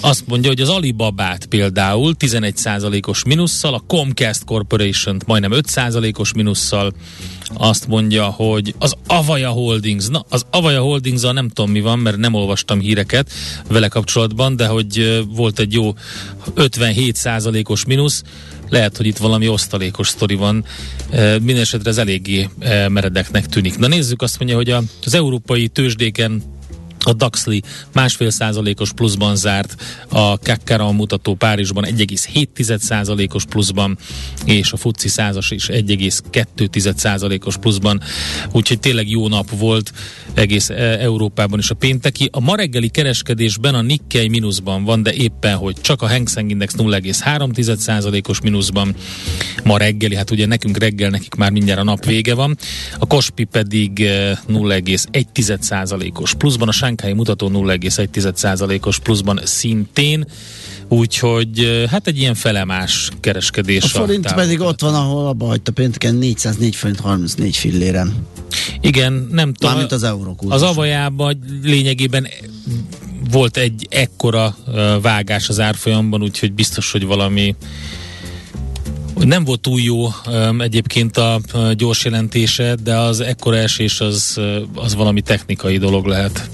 [0.00, 6.92] azt mondja, hogy az Alibabát például 11%-os minusszal, a Comcast Corporation-t majdnem 5%-os minusszal,
[7.54, 12.16] azt mondja, hogy az Avaya Holdings, na az Avaya holdings nem tudom mi van, mert
[12.16, 13.30] nem olvastam híreket
[13.68, 15.94] vele kapcsolatban, de hogy volt egy jó
[16.56, 18.22] 57%-os mínusz,
[18.68, 20.64] lehet, hogy itt valami osztalékos sztori van.
[21.40, 22.48] Mindenesetre ez eléggé
[22.88, 23.78] meredeknek tűnik.
[23.78, 24.70] Na nézzük, azt mondja, hogy
[25.04, 26.42] az európai tőzsdéken
[27.04, 33.98] a Daxli másfél százalékos pluszban zárt, a Kakkara mutató Párizsban 1,7 százalékos pluszban,
[34.44, 38.00] és a FUCI százas is 1,2 százalékos pluszban,
[38.52, 39.92] úgyhogy tényleg jó nap volt
[40.34, 42.28] egész e, Európában is a pénteki.
[42.32, 46.50] A ma reggeli kereskedésben a Nikkei mínuszban van, de éppen, hogy csak a Hang Seng
[46.50, 48.94] Index 0,3 százalékos mínuszban.
[49.64, 52.56] Ma reggeli, hát ugye nekünk reggel, nekik már mindjárt a nap vége van,
[52.98, 60.26] a Kospi pedig 0,1 e, százalékos pluszban, a Shanghai mutató 0,1%-os pluszban szintén,
[60.88, 63.82] úgyhogy hát egy ilyen felemás kereskedés.
[63.82, 68.26] A forint a pedig ott van, ahol abba hagyta pénteken 404 forint 34 filléren.
[68.80, 69.70] Igen, nem tudom.
[69.70, 72.26] Mármint az euró Az avajában lényegében
[73.30, 74.56] volt egy ekkora
[75.02, 77.54] vágás az árfolyamban, úgyhogy biztos, hogy valami
[79.14, 80.08] nem volt túl jó
[80.58, 81.40] egyébként a
[81.72, 84.40] gyors jelentése, de az ekkora esés az,
[84.74, 86.50] az valami technikai dolog lehet.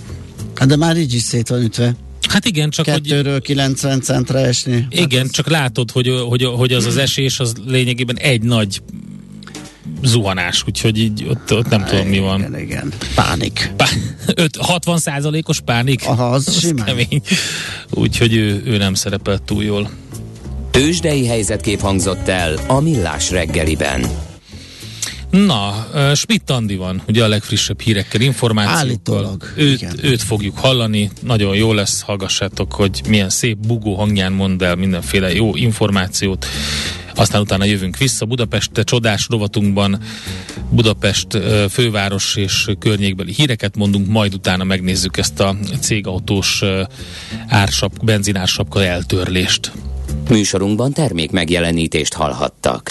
[0.54, 1.94] Hát de már így is szét van ütve.
[2.28, 3.42] Hát igen, csak Kettőről hogy...
[3.42, 4.86] 90 centre esni.
[4.90, 8.82] Igen, hát csak látod, hogy, hogy, hogy az az esés az lényegében egy nagy
[10.02, 12.38] zuhanás, úgyhogy így ott, ott nem tudom mi van.
[12.38, 12.92] Igen, igen.
[13.14, 13.72] Pánik.
[13.76, 13.98] Pá-
[14.34, 16.02] 5, 60 százalékos pánik?
[16.06, 16.86] Aha, az, az simán.
[16.86, 17.22] Kemény.
[17.90, 19.90] Úgyhogy ő, ő nem szerepelt túl jól.
[20.70, 24.06] Tőzsdei helyzetkép hangzott el a Millás reggeliben.
[25.34, 28.86] Na, uh, Schmidt Andi van, ugye a legfrissebb hírekkel, információkkal.
[28.86, 29.52] Állítólag.
[29.56, 34.74] Őt, őt fogjuk hallani, nagyon jó lesz, hallgassátok, hogy milyen szép bugó hangján mond el
[34.74, 36.46] mindenféle jó információt
[37.16, 38.24] aztán utána jövünk vissza.
[38.24, 39.98] Budapest csodás rovatunkban
[40.70, 41.26] Budapest
[41.70, 46.62] főváros és környékbeli híreket mondunk, majd utána megnézzük ezt a cégautós
[47.48, 49.72] ársap, benzinársapka eltörlést.
[50.28, 52.90] Műsorunkban termék megjelenítést hallhattak.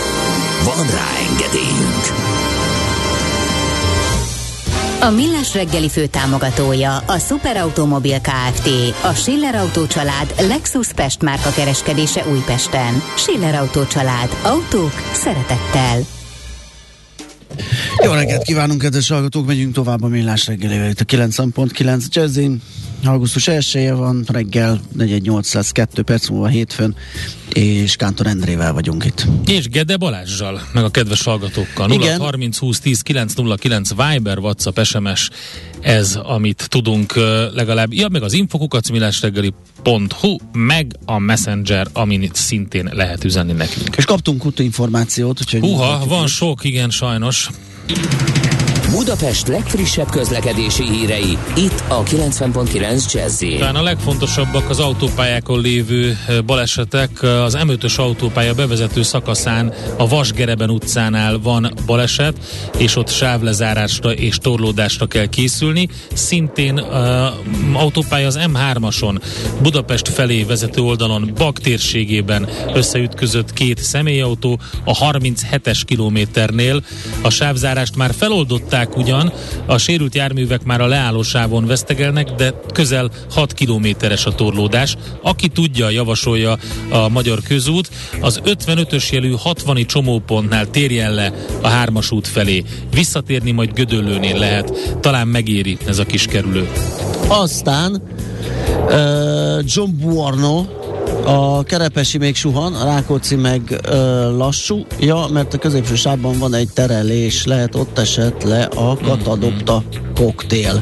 [0.63, 2.29] Van rá engedélyünk!
[5.01, 8.69] A Millás reggeli fő támogatója a Superautomobil KFT,
[9.01, 13.01] a Schiller Auto család Lexus Pest márka kereskedése Újpesten.
[13.15, 14.29] Schiller Auto család.
[14.43, 15.99] Autók szeretettel.
[18.03, 19.45] Jó reggelt kívánunk, kedves hallgatók!
[19.45, 22.61] Megyünk tovább a Millás reggelével itt a 9.9 Jazzin.
[23.03, 26.95] Augusztus 1 van, reggel 418 lesz, 2 perc múlva hétfőn,
[27.53, 29.25] és Kántor Endrével vagyunk itt.
[29.45, 31.87] És Gede Balázsjal, meg a kedves hallgatókkal.
[31.87, 35.29] 0 30 20 10 909 Viber, WhatsApp, SMS,
[35.79, 37.15] ez, amit tudunk
[37.53, 43.95] legalább, ja, meg az infokukacmilásreggeli.hu, meg a Messenger, amit szintén lehet üzenni nekünk.
[43.95, 45.59] És kaptunk információt, úgyhogy...
[45.59, 47.49] Húha, van sok, igen, sajnos.
[48.91, 57.23] Budapest legfrissebb közlekedési hírei, itt a 90.9 jazz Talán a legfontosabbak az autópályákon lévő balesetek.
[57.23, 62.37] Az M5-ös autópálya bevezető szakaszán a Vasgereben utcánál van baleset,
[62.77, 65.89] és ott sávlezárásra és torlódásra kell készülni.
[66.13, 69.21] Szintén uh, autópálya az M3-ason
[69.61, 71.59] Budapest felé vezető oldalon Bak
[72.73, 76.83] összeütközött két személyautó a 37-es kilométernél.
[77.21, 79.31] A sávzárást már feloldották Tudták ugyan,
[79.65, 84.97] a sérült járművek már a leállósávon vesztegelnek, de közel 6 kilométeres a torlódás.
[85.21, 86.57] Aki tudja, javasolja
[86.89, 87.89] a Magyar Közút,
[88.21, 92.63] az 55-ös jelű 60 csomópontnál térjen le a hármas út felé.
[92.93, 94.97] Visszatérni majd Gödöllőnél lehet.
[94.99, 96.69] Talán megéri ez a kis kerülő.
[97.27, 98.01] Aztán
[98.85, 100.65] uh, John Buarno
[101.25, 106.53] a Kerepesi még suhan, a Rákóczi meg ö, lassú, ja, mert a középső sávban van
[106.53, 109.83] egy terelés, lehet ott esett le a katadopta
[110.15, 110.81] koktél.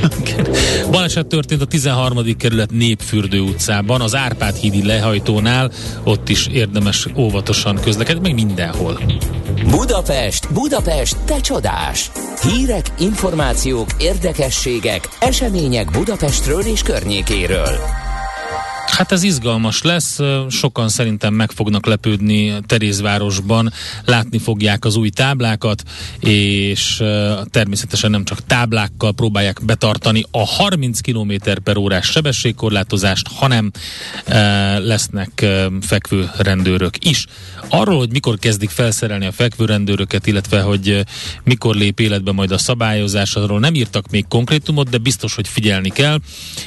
[0.90, 2.36] Baleset történt a 13.
[2.36, 5.70] kerület Népfürdő utcában, az Árpád hídi lehajtónál,
[6.04, 9.00] ott is érdemes óvatosan közlekedni, meg mindenhol.
[9.70, 12.10] Budapest, Budapest, te csodás!
[12.42, 18.01] Hírek, információk, érdekességek, események Budapestről és környékéről.
[18.96, 23.72] Hát ez izgalmas lesz, sokan szerintem meg fognak lepődni Terézvárosban,
[24.04, 25.82] látni fogják az új táblákat,
[26.20, 27.02] és
[27.50, 31.32] természetesen nem csak táblákkal próbálják betartani a 30 km
[31.64, 33.70] per órás sebességkorlátozást, hanem
[34.78, 35.46] lesznek
[35.80, 37.26] fekvő rendőrök is.
[37.68, 41.04] Arról, hogy mikor kezdik felszerelni a fekvő rendőröket, illetve hogy
[41.44, 45.90] mikor lép életbe majd a szabályozás, arról nem írtak még konkrétumot, de biztos, hogy figyelni
[45.90, 46.18] kell,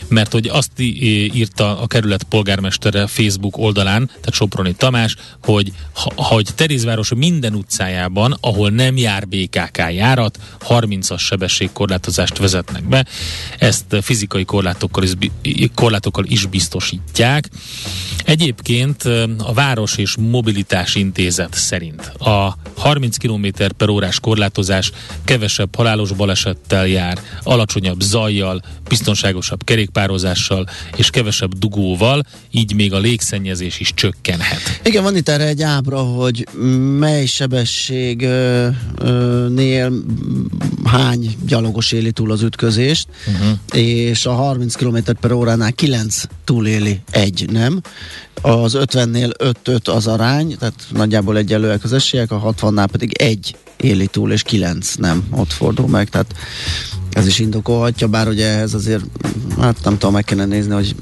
[0.07, 5.71] mert hogy azt írta a kerület polgármestere Facebook oldalán, tehát Soproni Tamás, hogy,
[6.15, 13.05] hogy Terézváros minden utcájában, ahol nem jár BKK járat, 30-as sebességkorlátozást vezetnek be.
[13.59, 15.11] Ezt fizikai korlátokkal is,
[15.73, 17.49] korlátokkal is biztosítják.
[18.25, 19.03] Egyébként
[19.38, 24.91] a Város és Mobilitás Intézet szerint a 30 km per órás korlátozás
[25.23, 32.04] kevesebb halálos balesettel jár, alacsonyabb zajjal, biztonságosabb kerékpározással és kevesebb dugóval,
[32.51, 34.79] így még a légszennyezés is csökkenhet.
[34.83, 36.47] Igen, van itt erre egy ábra, hogy
[36.99, 38.75] mely sebességnél
[40.83, 43.57] hány gyalogos éli túl az ütközést, uh-huh.
[43.73, 47.81] és a 30 km per óránál 9 túléli egy, nem?
[48.41, 54.07] Az 50-nél 5-5 az arány, tehát nagyjából egyelőek az esélyek, a 60-nál pedig egy éli
[54.07, 56.35] túl, és 9 nem, ott fordul meg, tehát
[57.11, 59.03] ez is indokolhatja, bár ugye ehhez azért,
[59.59, 60.95] hát nem tudom, meg kellene nézni, hogy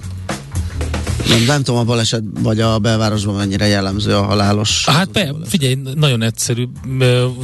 [1.28, 4.86] nem, nem tudom, a baleset vagy a belvárosban mennyire jellemző a halálos.
[4.86, 6.68] Hát be, figyelj, nagyon egyszerű,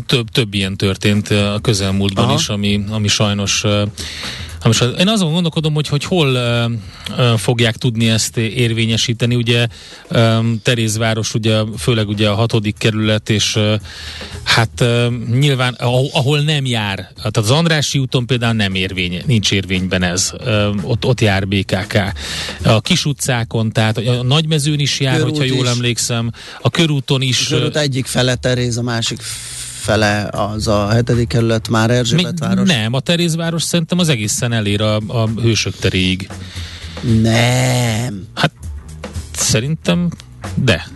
[0.05, 2.33] több, több ilyen történt a közelmúltban Aha.
[2.33, 3.63] is, ami, ami sajnos
[4.61, 6.71] Na most én azon gondolkodom, hogy, hogy hol uh,
[7.17, 9.35] uh, fogják tudni ezt érvényesíteni.
[9.35, 9.67] Ugye
[10.09, 13.73] um, Terézváros, ugye, főleg ugye a hatodik kerület, és uh,
[14.43, 15.05] hát uh,
[15.39, 20.31] nyilván ahol, ahol nem jár, tehát az Andrási úton például nem érvény, nincs érvényben ez.
[20.39, 21.97] Uh, ott, ott jár BKK.
[22.63, 25.71] A kis utcákon, tehát a nagymezőn is jár, Körút hogyha jól is.
[25.71, 26.31] emlékszem.
[26.61, 27.51] A körúton is.
[27.51, 29.21] A körút egyik fele Teréz, a másik
[29.89, 32.67] fele az a hetedik kerület már Erzsébet város?
[32.67, 36.29] Nem, a Terézváros szerintem az egészen elér a, a Hősök teréig.
[37.21, 38.27] Nem.
[38.33, 38.51] Hát
[39.31, 40.09] szerintem
[40.55, 40.87] de.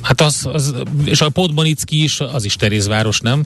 [0.00, 3.44] Hát az, az és a Podmanicki is, az is Terézváros, nem?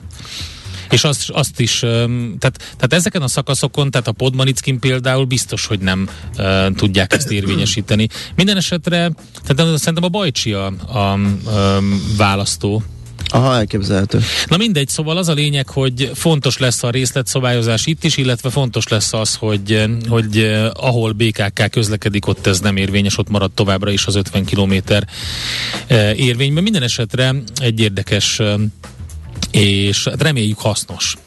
[0.89, 5.79] És azt, azt is, tehát, tehát ezeken a szakaszokon, tehát a Podmanickin például biztos, hogy
[5.79, 8.07] nem uh, tudják ezt érvényesíteni.
[8.35, 9.11] Minden esetre,
[9.45, 11.81] tehát szerintem a Bajcsi a, a, a
[12.17, 12.83] választó
[13.29, 14.19] Aha, elképzelhető.
[14.47, 18.87] Na mindegy, szóval az a lényeg, hogy fontos lesz a részletszabályozás itt is, illetve fontos
[18.87, 23.91] lesz az, hogy, hogy eh, ahol BKK közlekedik, ott ez nem érvényes, ott marad továbbra
[23.91, 24.73] is az 50 km
[25.87, 26.63] eh, érvényben.
[26.63, 28.53] Minden esetre egy érdekes eh,
[29.51, 31.17] és hát reméljük hasznos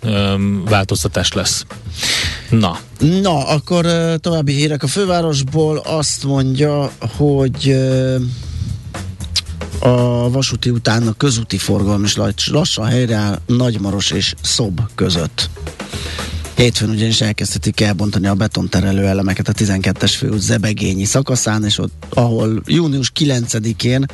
[0.65, 1.65] változtatás lesz.
[2.51, 2.79] Na.
[2.99, 3.87] Na, akkor
[4.21, 7.77] további hírek a fővárosból azt mondja, hogy
[9.79, 15.51] a vasúti után a közúti forgalom is lassan helyreáll Nagymaros és Szob között.
[16.59, 22.63] Hétfőn ugyanis elkezdhetik elbontani a betonterelő elemeket a 12-es főút Zebegényi szakaszán, és ott, ahol
[22.67, 24.07] június 9-én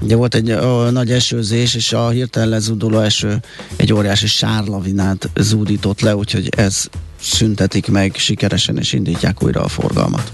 [0.00, 3.42] ugye volt egy a, nagy esőzés, és a hirtelen lezúduló eső
[3.76, 6.88] egy óriási sárlavinát zúdított le, úgyhogy ez
[7.20, 10.32] szüntetik meg sikeresen, és indítják újra a forgalmat.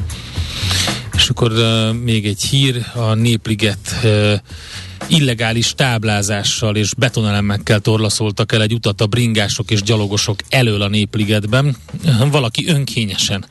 [1.31, 4.33] És akkor uh, még egy hír, a Népliget uh,
[5.07, 11.77] illegális táblázással és betonelemekkel torlaszoltak el egy utat a bringások és gyalogosok elől a Népligetben.
[12.31, 13.45] Valaki önkényesen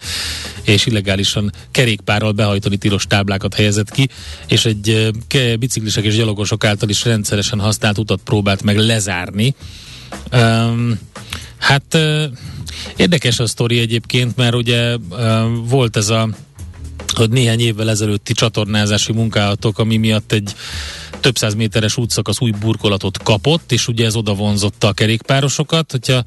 [0.64, 4.10] és illegálisan kerékpárral behajtani tilos táblákat helyezett ki,
[4.48, 9.56] és egy uh, biciklisek és gyalogosok által is rendszeresen használt utat próbált meg lezárni.
[10.32, 11.00] Um,
[11.58, 12.24] hát uh,
[12.96, 16.30] érdekes a sztori egyébként, mert ugye uh, volt ez a
[17.20, 20.56] hogy néhány évvel ezelőtti csatornázási munkálatok, ami miatt egy
[21.20, 26.24] több száz méteres útszakasz új burkolatot kapott, és ugye ez oda vonzotta a kerékpárosokat, hogyha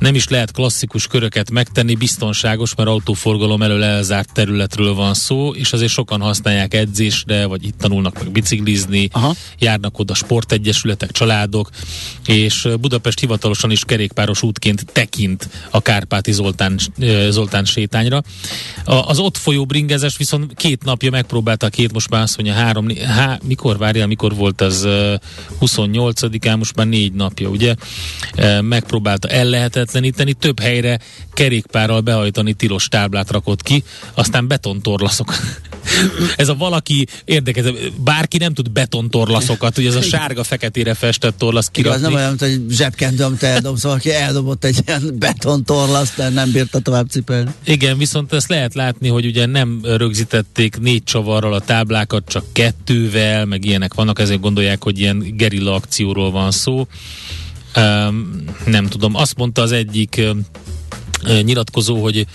[0.00, 5.72] nem is lehet klasszikus köröket megtenni, biztonságos, mert autóforgalom elől elzárt területről van szó, és
[5.72, 9.34] azért sokan használják edzésre, vagy itt tanulnak meg biciklizni, Aha.
[9.58, 11.70] járnak oda sportegyesületek, családok,
[12.26, 16.78] és Budapest hivatalosan is kerékpáros útként tekint a Kárpáti Zoltán,
[17.28, 18.22] Zoltán sétányra.
[18.84, 22.88] Az ott folyó bringezes viszont két napja megpróbálta a két, most már azt mondja három,
[23.06, 24.84] há, mikor várjál, mikor volt ez
[25.60, 27.74] 28-án, most már négy napja, ugye?
[28.60, 30.98] Megpróbálta, el lehetett lehetetleníteni, több helyre
[31.32, 35.34] kerékpárral behajtani tilos táblát rakott ki, aztán betontorlaszok.
[36.36, 37.64] ez a valaki érdekes,
[37.96, 41.96] bárki nem tud betontorlaszokat, ugye ez a sárga-feketére festett torlasz kirakni.
[41.96, 46.52] Ez nem olyan, mint egy zsebkendő, amit eldobsz, valaki eldobott egy ilyen betontorlaszt, de nem
[46.52, 47.50] bírta tovább cipelni.
[47.64, 53.44] Igen, viszont ezt lehet látni, hogy ugye nem rögzítették négy csavarral a táblákat, csak kettővel,
[53.44, 56.86] meg ilyenek vannak, ezért gondolják, hogy ilyen gerilla akcióról van szó.
[58.64, 60.22] Nem tudom, azt mondta az egyik
[61.42, 62.26] nyilatkozó, hogy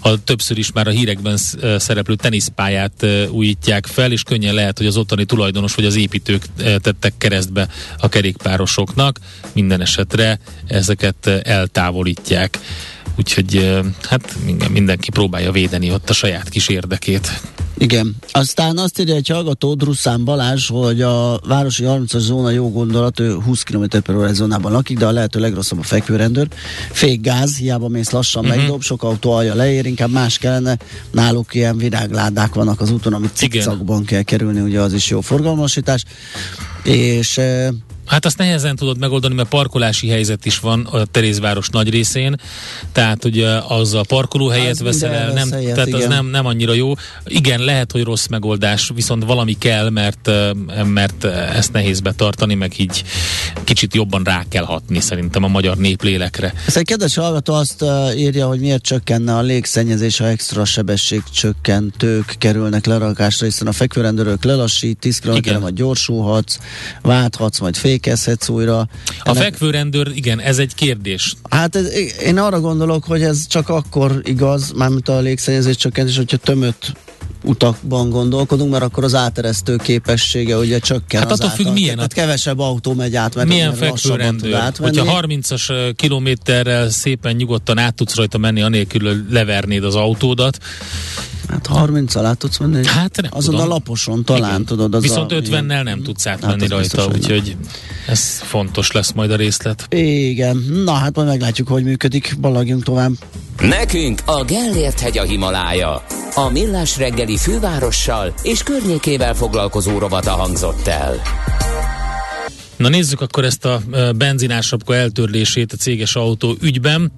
[0.00, 1.36] a többször is már a hírekben
[1.76, 7.14] szereplő teniszpályát újítják fel, és könnyen lehet, hogy az ottani tulajdonos vagy az építők tettek
[7.18, 7.68] keresztbe
[7.98, 9.18] a kerékpárosoknak.
[9.52, 12.58] Minden esetre ezeket eltávolítják.
[13.16, 14.36] Úgyhogy hát
[14.70, 17.40] mindenki próbálja védeni ott a saját kis érdekét.
[17.78, 18.16] Igen.
[18.32, 23.34] Aztán azt írja egy hallgató, Drusszán Balázs, hogy a városi 30-as zóna jó gondolat, ő
[23.34, 26.48] 20 km per óra zónában lakik, de a lehető legrosszabb a fekvőrendőr.
[26.92, 28.58] Fék gáz, hiába mész lassan, uh-huh.
[28.58, 30.78] megdob, sok autó alja leér, inkább más kellene.
[31.10, 36.04] Náluk ilyen virágládák vannak az úton, amit cikcakban kell kerülni, ugye az is jó forgalmasítás.
[36.82, 37.40] És
[38.06, 42.40] Hát azt nehezen tudod megoldani, mert parkolási helyzet is van a Terézváros nagy részén,
[42.92, 46.00] tehát ugye az a parkolóhelyet hát, veszel el, nem, helyet, tehát igen.
[46.00, 46.92] az nem, nem annyira jó.
[47.26, 50.30] Igen, lehet, hogy rossz megoldás, viszont valami kell, mert,
[50.84, 53.04] mert ezt nehéz betartani, meg így
[53.64, 56.52] kicsit jobban rá kell hatni szerintem a magyar néplélekre.
[56.66, 57.84] Ez egy kedves hallgató azt
[58.16, 64.98] írja, hogy miért csökkenne a légszennyezés, ha extra sebességcsökkentők kerülnek lerakásra, hiszen a fekvőrendőrök lelassít,
[64.98, 66.58] 10 km a gyorsulhatsz,
[67.02, 68.78] válthatsz, majd fél emlékezhetsz újra.
[68.78, 68.88] A
[69.24, 69.42] Ennek...
[69.42, 71.34] fekvőrendőr, igen, ez egy kérdés.
[71.50, 71.86] Hát ez,
[72.24, 76.92] én arra gondolok, hogy ez csak akkor igaz, mármint a légszennyezés csökkentés, hogyha tömött
[77.44, 81.20] utakban gondolkodunk, mert akkor az áteresztő képessége ugye csökken.
[81.20, 84.72] Hát attól függ, milyen Tehát kevesebb autó megy át, mert milyen fekvőrendőr.
[84.76, 90.58] Hogyha 30-as kilométerrel szépen nyugodtan át tudsz rajta menni, anélkül levernéd az autódat.
[91.48, 92.86] Hát 30 át tudsz menni?
[92.86, 93.70] Hát nem Azon tudom.
[93.70, 94.64] a laposon talán Igen.
[94.64, 94.94] tudod.
[94.94, 97.56] Az Viszont a, 50-nel nem tudsz átmenni Hát rajta, úgyhogy
[98.06, 99.86] ez fontos lesz majd a részlet.
[99.88, 103.12] Igen, na hát majd meglátjuk, hogy működik, balagjunk tovább.
[103.60, 106.04] Nekünk a Gellért hegy a Himalája.
[106.34, 111.20] A Millás reggeli fővárossal és környékével foglalkozó rovata hangzott el.
[112.76, 117.12] Na nézzük akkor ezt a ö, benzinársapka eltörlését a céges autó ügyben.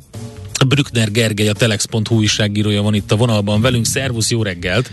[0.64, 3.84] Brückner Gergely, a Telex.hu újságírója van itt a vonalban velünk.
[3.84, 4.90] Szervusz, jó reggelt!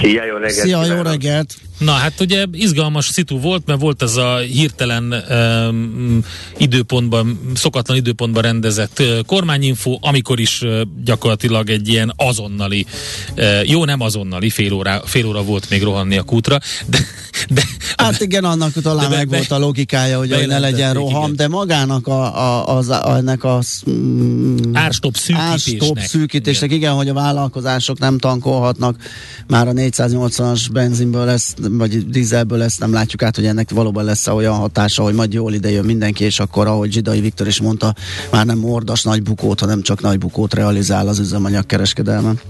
[0.00, 0.66] Szia, jó reggelt!
[0.66, 1.54] Szia, jó reggelt!
[1.78, 6.24] Na hát ugye izgalmas szitu volt, mert volt ez a hirtelen um,
[6.56, 12.86] időpontban, szokatlan időpontban rendezett uh, kormányinfo, amikor is uh, gyakorlatilag egy ilyen azonnali,
[13.36, 16.98] uh, jó nem azonnali, fél óra, fél óra volt még rohanni a kútra, de,
[17.48, 17.62] de
[17.96, 21.22] Hát igen, annak talán De meg be- volt a logikája, hogy, hogy ne legyen roham,
[21.22, 21.36] igen.
[21.36, 25.52] de magának a, a, az, a, ennek a mm, árstop szűkítésnek.
[25.52, 26.82] árstop szűkítésnek, igen.
[26.82, 28.96] igen, hogy a vállalkozások nem tankolhatnak,
[29.46, 34.26] már a 480-as benzinből lesz, vagy dízelből lesz, nem látjuk át, hogy ennek valóban lesz
[34.26, 37.94] olyan hatása, hogy majd jól idejön mindenki, és akkor, ahogy Zsidai Viktor is mondta,
[38.32, 42.40] már nem ordas nagy bukót, hanem csak nagy bukót realizál az üzemanyagkereskedelmen.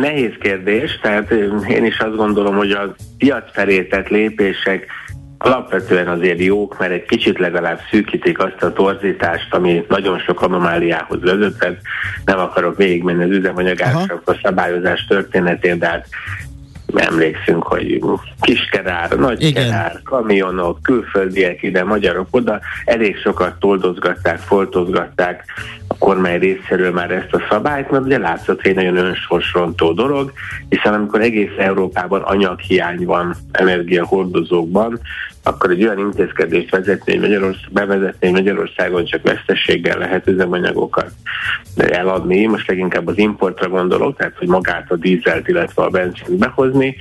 [0.00, 1.30] Nehéz kérdés, tehát
[1.68, 4.86] én is azt gondolom, hogy a piac felé tett lépések
[5.38, 11.20] alapvetően azért jók, mert egy kicsit legalább szűkítik azt a torzítást, ami nagyon sok anomáliához
[11.20, 11.80] vezetett.
[12.24, 16.08] Nem akarok végigmenni az üzemanyagársak a szabályozás történetén, de hát
[16.94, 18.02] emlékszünk, hogy
[18.40, 25.44] kiskerár, nagykerár, kamionok, külföldiek ide, magyarok oda, elég sokat toldozgatták, foltozgatták
[25.86, 30.32] a kormány részéről már ezt a szabályt, mert ugye látszott, hogy egy nagyon önsorsrontó dolog,
[30.68, 35.00] hiszen amikor egész Európában anyaghiány van energiahordozókban,
[35.48, 41.10] akkor egy olyan intézkedést vezetni, hogy Magyarország, bevezetni, hogy Magyarországon csak vesztességgel lehet üzemanyagokat
[41.76, 42.46] eladni.
[42.46, 46.96] Most leginkább az importra gondolok, tehát hogy magát a dízelt, illetve a benzint behozni,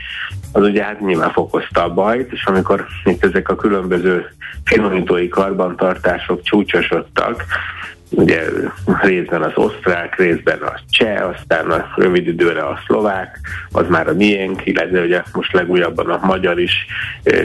[0.51, 4.25] az ugye hát nyilván fokozta a bajt, és amikor itt ezek a különböző
[4.63, 7.43] finomítói karbantartások csúcsosodtak,
[8.09, 8.43] ugye
[9.01, 13.39] részben az osztrák, részben a cseh, aztán a rövid időre a szlovák,
[13.71, 16.73] az már a miénk, illetve ugye most legújabban a magyar is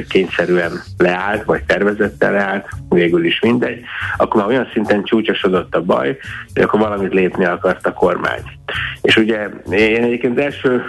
[0.08, 3.80] kényszerűen leállt, vagy tervezette leállt, végül is mindegy,
[4.16, 6.18] akkor már olyan szinten csúcsosodott a baj,
[6.54, 8.42] hogy akkor valamit lépni akart a kormány.
[9.02, 10.82] És ugye én egyébként első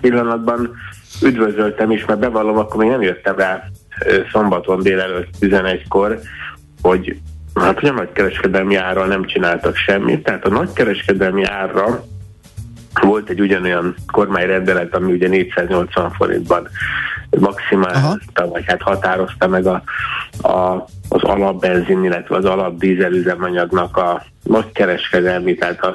[0.00, 0.76] pillanatban
[1.22, 3.64] üdvözöltem is, mert bevallom, akkor még nem jöttem rá
[4.32, 6.18] szombaton délelőtt 11-kor,
[6.82, 7.16] hogy
[7.60, 12.04] hát hogy a nagykereskedelmi árral nem csináltak semmit, tehát a nagykereskedelmi árra
[13.00, 16.68] volt egy ugyanolyan kormányrendelet, ami ugye 480 forintban
[17.30, 19.82] maximálta, vagy hát határozta meg a,
[20.48, 25.94] a, az alapbenzin, illetve az alapdízel üzemanyagnak a nagykereskedelmi, tehát a,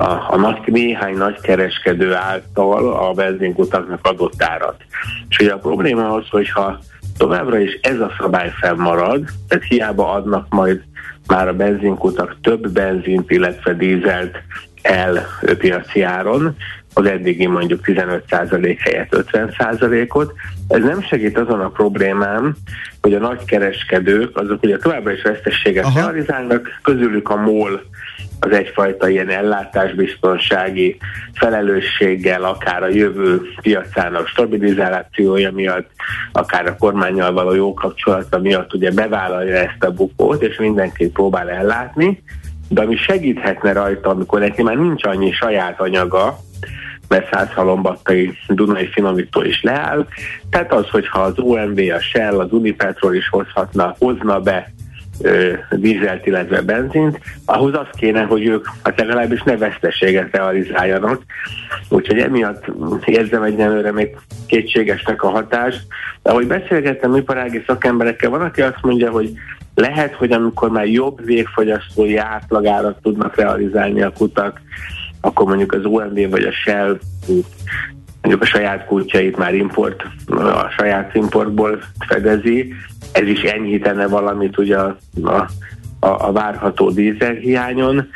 [0.00, 4.76] a, a nagy, néhány nagykereskedő által a benzinkutaknak adott árat.
[5.28, 6.78] És ugye a probléma az, hogyha
[7.16, 10.82] továbbra is ez a szabály fennmarad, tehát hiába adnak majd
[11.26, 14.42] már a benzinkutak több benzint, illetve dízelt
[14.82, 15.26] el
[15.58, 16.56] piaci áron,
[16.94, 20.32] az eddigi mondjuk 15% helyett 50%-ot.
[20.68, 22.54] Ez nem segít azon a problémám,
[23.00, 25.98] hogy a nagykereskedők azok ugye továbbra is vesztességet Aha.
[25.98, 27.82] realizálnak, közülük a MOL
[28.40, 30.96] az egyfajta ilyen ellátásbiztonsági
[31.32, 35.90] felelősséggel, akár a jövő piacának stabilizációja miatt,
[36.32, 41.50] akár a kormányjal való jó kapcsolata miatt ugye bevállalja ezt a bukót, és mindenki próbál
[41.50, 42.22] ellátni,
[42.68, 46.38] de ami segíthetne rajta, amikor neki már nincs annyi saját anyaga,
[47.08, 50.06] mert százhalombattai Dunai finomító is leáll.
[50.50, 54.72] Tehát az, hogyha az OMV, a Shell, az Unipetrol is hozhatna, hozna be
[55.70, 61.22] dízelt, illetve benzint, ahhoz az kéne, hogy ők hát legalábbis ne veszteséget realizáljanak.
[61.88, 62.64] Úgyhogy emiatt
[63.04, 64.16] érzem egyenlőre még
[64.46, 65.86] kétségesnek a hatást.
[66.22, 69.32] De ahogy beszélgettem iparági szakemberekkel, van, aki azt mondja, hogy
[69.74, 74.60] lehet, hogy amikor már jobb végfogyasztói átlagárat tudnak realizálni a kutak,
[75.20, 76.98] akkor mondjuk az OMV vagy a Shell
[78.22, 82.74] mondjuk a saját kulcsait már import, a saját importból fedezi,
[83.12, 85.48] ez is enyhítene valamit ugye a, a,
[86.00, 88.10] a, várható dízelhiányon,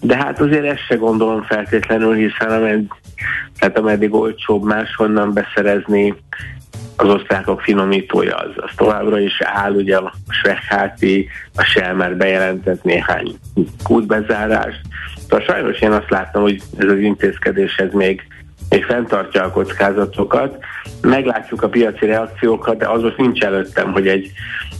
[0.00, 2.84] de hát azért ezt se gondolom feltétlenül, hiszen amed,
[3.58, 6.14] tehát ameddig olcsóbb máshonnan beszerezni,
[6.96, 12.82] az osztrákok finomítója az, az továbbra is áll, ugye a Svechháti, a Shell már bejelentett
[12.82, 13.34] néhány
[13.82, 14.80] kútbezárást.
[15.20, 18.26] Szóval sajnos én azt láttam, hogy ez az intézkedés ez még
[18.68, 20.58] és fenntartja a kockázatokat.
[21.00, 24.32] Meglátjuk a piaci reakciókat, de az most nincs előttem, hogy egy,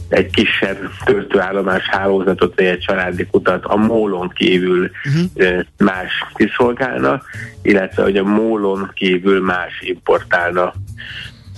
[0.09, 5.59] egy kisebb töltőállomás hálózatot vagy egy családi kutat a mólon kívül uh-huh.
[5.77, 7.21] más kiszolgálna,
[7.61, 10.73] illetve hogy a mólon kívül más importálna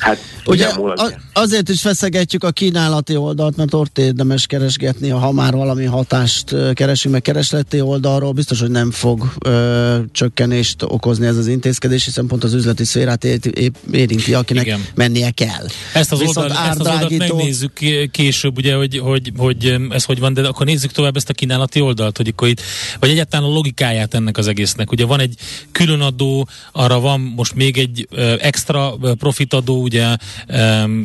[0.01, 5.53] Hát, ugye, a, azért is feszegetjük a kínálati oldalt, mert ott érdemes keresgetni, ha már
[5.53, 11.47] valami hatást keresünk meg keresleti oldalról, biztos, hogy nem fog ö, csökkenést okozni ez az
[11.47, 14.85] intézkedés, hiszen pont az üzleti szférát é, é, érinti, akinek Igen.
[14.95, 15.67] mennie kell.
[15.93, 17.79] Ezt az, oldalt, ezt az oldalt megnézzük
[18.11, 21.81] később, ugye, hogy, hogy, hogy ez hogy van, de akkor nézzük tovább ezt a kínálati
[21.81, 22.61] oldalt, hogy akkor itt,
[22.99, 24.91] vagy egyáltalán a logikáját ennek az egésznek.
[24.91, 25.35] Ugye van egy
[25.71, 28.07] különadó, arra van most még egy
[28.39, 30.15] extra profitadó, ugye,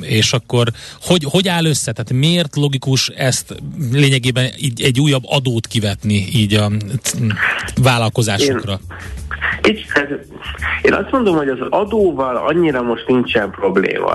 [0.01, 0.67] és akkor
[1.03, 1.93] hogy, hogy áll össze?
[1.93, 3.55] Tehát miért logikus ezt
[3.93, 6.71] lényegében így egy újabb adót kivetni így a
[7.83, 8.79] vállalkozásokra?
[9.63, 10.09] Én, hát,
[10.83, 14.13] én azt mondom, hogy az adóval annyira most nincsen probléma.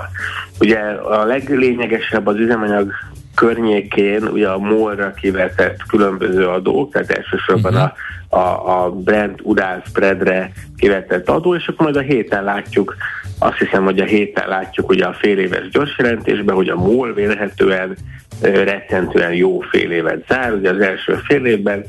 [0.60, 2.92] Ugye a leglényegesebb az üzemanyag
[3.34, 7.90] környékén ugye a molra kivetett különböző adók, tehát elsősorban uh-huh.
[8.28, 12.96] a, a, a Brent Urál spreadre kivetett adó, és akkor majd a héten látjuk,
[13.42, 17.12] azt hiszem, hogy a héten látjuk ugye a fél éves gyors jelentésben, hogy a MOL
[17.12, 17.96] vélhetően
[18.40, 21.84] rettentően jó fél évet zár, ugye az első fél évben,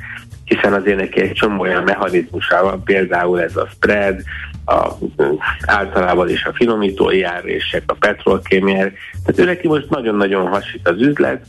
[0.46, 4.22] hiszen azért neki egy csomó olyan mechanizmusa van, például ez a spread,
[4.66, 4.88] a,
[5.66, 8.92] általában is a finomítói árések, a petrolkémiai,
[9.26, 11.46] tehát ő neki most nagyon-nagyon hasít az üzlet,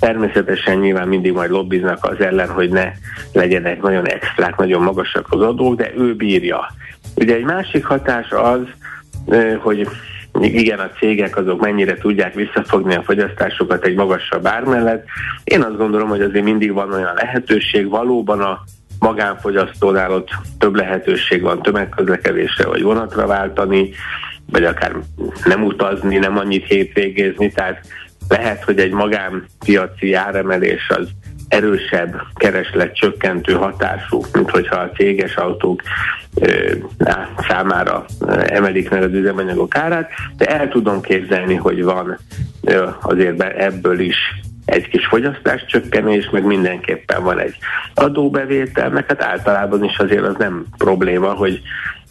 [0.00, 2.92] Természetesen nyilván mindig majd lobbiznak az ellen, hogy ne
[3.32, 6.66] legyenek nagyon extrák, nagyon magasak az adók, de ő bírja.
[7.14, 8.60] Ugye egy másik hatás az,
[9.58, 9.88] hogy
[10.40, 15.04] igen, a cégek azok mennyire tudják visszafogni a fogyasztásokat egy magasabb ár mellett.
[15.44, 18.64] Én azt gondolom, hogy azért mindig van olyan lehetőség, valóban a
[18.98, 23.90] magánfogyasztónál ott több lehetőség van tömegközlekedésre vagy vonatra váltani,
[24.50, 24.96] vagy akár
[25.44, 27.80] nem utazni, nem annyit hétvégézni, tehát
[28.28, 31.08] lehet, hogy egy magánpiaci áremelés az
[31.48, 35.82] erősebb kereslet csökkentő hatású, mint hogyha a céges autók
[37.48, 38.04] számára
[38.46, 42.18] emelik meg az üzemanyagok árát, de el tudom képzelni, hogy van
[43.00, 44.16] azért ebből is
[44.64, 47.54] egy kis fogyasztás csökkenés, meg mindenképpen van egy
[47.94, 51.60] adóbevétel, meg hát általában is azért az nem probléma, hogy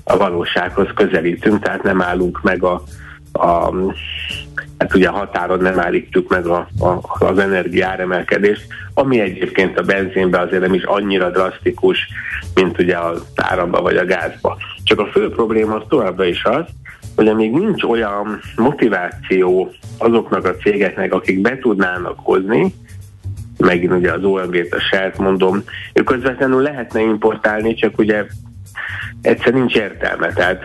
[0.04, 2.84] a valósághoz közelítünk, tehát nem állunk meg a,
[3.32, 3.74] a
[4.78, 10.48] hát ugye a határon nem állítjuk meg a, a, az energiáremelkedést, ami egyébként a benzinben
[10.48, 12.08] azért nem is annyira drasztikus,
[12.56, 14.58] mint ugye az áramba vagy a gázba.
[14.84, 16.64] Csak a fő probléma az továbbra is az,
[17.16, 22.74] hogy amíg nincs olyan motiváció azoknak a cégeknek, akik be tudnának hozni,
[23.58, 25.64] megint ugye az OMV-t, a Shell-t mondom,
[25.94, 28.26] ők közvetlenül lehetne importálni, csak ugye
[29.22, 30.34] egyszer nincs értelme.
[30.34, 30.64] Tehát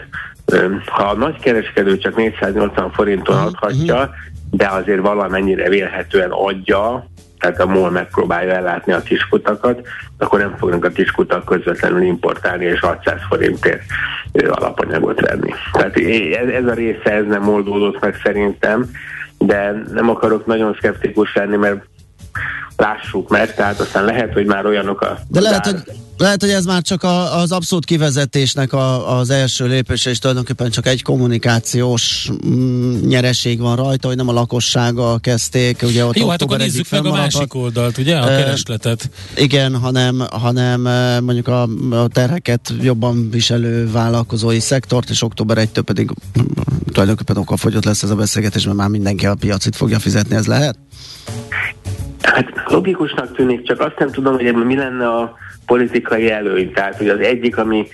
[0.87, 4.11] ha a nagy kereskedő csak 480 forinton mhm, adhatja,
[4.51, 9.81] de azért valamennyire vélhetően adja, tehát a MOL megpróbálja ellátni a kiskutakat,
[10.19, 13.83] akkor nem fognak a kiskutak közvetlenül importálni és 600 forintért
[14.49, 15.51] alapanyagot venni.
[15.73, 18.91] Tehát ez, ez a része ez nem oldódott meg szerintem,
[19.39, 21.85] de nem akarok nagyon szkeptikus lenni, mert
[22.77, 25.19] lássuk meg, tehát aztán lehet, hogy már olyanok a...
[25.29, 25.83] De lehet, hogy,
[26.21, 30.71] lehet, hogy ez már csak a, az abszolút kivezetésnek a, az első lépése, és tulajdonképpen
[30.71, 35.83] csak egy kommunikációs mm, nyereség van rajta, hogy nem a lakossága kezdték.
[35.83, 39.11] Ugye ott Jó, hát akkor nézzük meg a másik oldalt, ugye, a keresletet.
[39.35, 40.81] E, igen, hanem, hanem
[41.25, 46.45] mondjuk a, a terheket jobban viselő vállalkozói szektort, és október 1 pedig mm,
[46.93, 50.79] tulajdonképpen okafogyott lesz ez a beszélgetés, mert már mindenki a piacit fogja fizetni, ez lehet?
[52.23, 55.37] Hát logikusnak tűnik, csak azt nem tudom, hogy mi lenne a
[55.67, 56.73] politikai előny.
[56.73, 57.87] Tehát, hogy az egyik, ami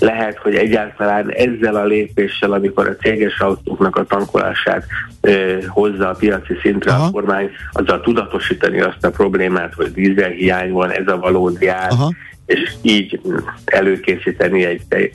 [0.00, 4.86] lehet, hogy egyáltalán ezzel a lépéssel, amikor a céges autóknak a tankolását
[5.20, 7.04] ö, hozza a piaci szintre Aha.
[7.04, 12.12] a kormány, azzal tudatosítani azt a problémát, hogy dízelhiány van, ez a valódi ár, Aha.
[12.46, 13.20] és így
[13.64, 15.10] előkészíteni egy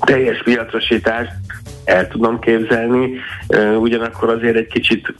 [0.00, 1.32] teljes piacosítást,
[1.84, 3.10] el tudom képzelni,
[3.78, 5.14] ugyanakkor azért egy kicsit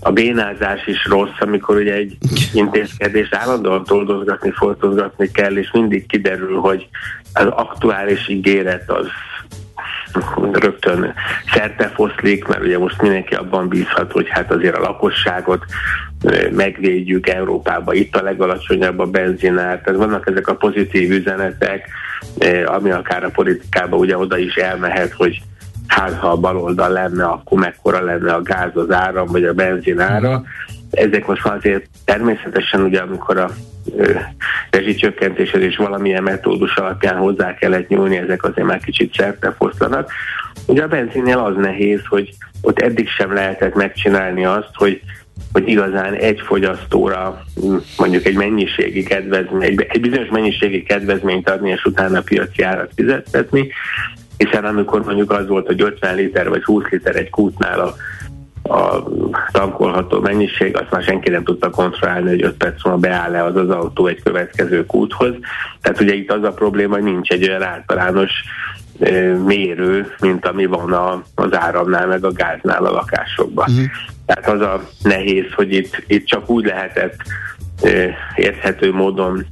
[0.00, 2.16] a bénázás is rossz, amikor ugye egy
[2.52, 6.88] intézkedés állandóan toldozgatni, foltozgatni kell, és mindig kiderül, hogy
[7.32, 9.06] az aktuális ígéret az
[10.52, 11.14] rögtön
[11.52, 15.64] szerte foszlik, mert ugye most mindenki abban bízhat, hogy hát azért a lakosságot
[16.50, 21.88] megvédjük Európába, itt a legalacsonyabb a benzinár, tehát vannak ezek a pozitív üzenetek,
[22.64, 25.42] ami akár a politikába ugye oda is elmehet, hogy
[25.92, 30.00] hát ha a baloldal lenne, akkor mekkora lenne a gáz, az áram, vagy a benzin
[30.00, 30.42] ára.
[30.90, 33.50] Ezek most azért természetesen ugye, amikor a
[34.70, 40.10] rezsicsökkentéshez és valamilyen metódus alapján hozzá kellett nyúlni, ezek azért már kicsit szertefoszlanak.
[40.66, 45.00] Ugye a benzinnél az nehéz, hogy ott eddig sem lehetett megcsinálni azt, hogy
[45.52, 47.42] hogy igazán egy fogyasztóra
[47.98, 53.68] mondjuk egy mennyiségi kedvezmény, egy, egy bizonyos mennyiségi kedvezményt adni, és utána piaci árat fizettetni,
[54.44, 57.94] hiszen amikor mondjuk az volt, hogy 50 liter vagy 20 liter egy kútnál a,
[58.74, 59.04] a
[59.52, 63.70] tankolható mennyiség, azt már senki nem tudta kontrollálni, hogy 5 perc múlva beáll-e az az
[63.70, 65.34] autó egy következő kúthoz.
[65.80, 68.30] Tehát ugye itt az a probléma, hogy nincs egy olyan általános
[69.44, 73.70] mérő, mint ami van a, az áramnál, meg a gáznál a lakásokban.
[73.70, 73.86] Uh-huh.
[74.26, 77.16] Tehát az a nehéz, hogy itt, itt csak úgy lehetett
[78.36, 79.46] érthető módon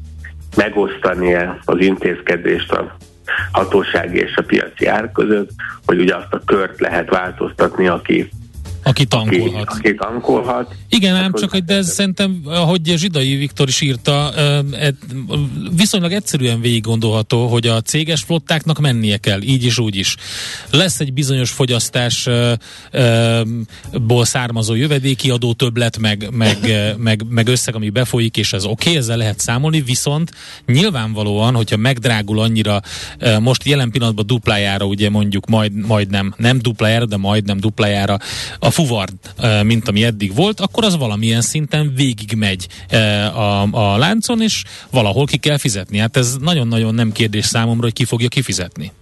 [0.57, 1.35] megosztani
[1.65, 2.97] az intézkedést a
[3.53, 5.51] hatóság és a piaci ár között,
[5.87, 8.31] hogy ugye azt a kört lehet változtatni, aki
[8.91, 9.69] aki tankolhat.
[9.69, 10.75] Aki, aki tankolhat.
[10.89, 14.33] Igen, ám csak, hogy de ez szerintem, ahogy Zsidai Viktor is írta,
[15.77, 20.17] viszonylag egyszerűen végig gondolható, hogy a céges flottáknak mennie kell, így is, úgy is.
[20.71, 22.59] Lesz egy bizonyos fogyasztásból
[24.25, 26.59] származó jövedéki adó többlet, meg, meg,
[26.97, 30.31] meg, meg összeg, ami befolyik, és ez oké, okay, ezzel lehet számolni, viszont
[30.67, 32.81] nyilvánvalóan, hogyha megdrágul annyira,
[33.41, 38.19] most jelen pillanatban duplájára, ugye mondjuk majd, majdnem, nem duplájára, de majdnem duplájára
[38.59, 39.09] a a fuvar,
[39.65, 42.67] mint ami eddig volt, akkor az valamilyen szinten végig megy
[43.35, 45.99] a, a láncon, és valahol ki kell fizetni.
[45.99, 48.93] Hát ez nagyon-nagyon nem kérdés számomra, hogy ki fogja kifizetni.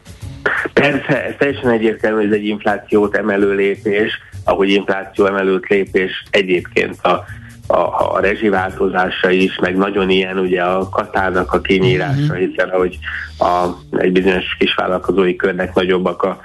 [0.72, 4.12] Persze, ez teljesen egyértelmű, hogy ez egy inflációt emelő lépés,
[4.44, 7.24] ahogy infláció emelőt lépés egyébként a
[7.70, 12.38] a, a rezsiváltozása is, meg nagyon ilyen ugye a katárnak a kinyírása, uh-huh.
[12.38, 12.98] hiszen ahogy
[13.38, 16.40] a, egy bizonyos kisvállalkozói körnek nagyobbak a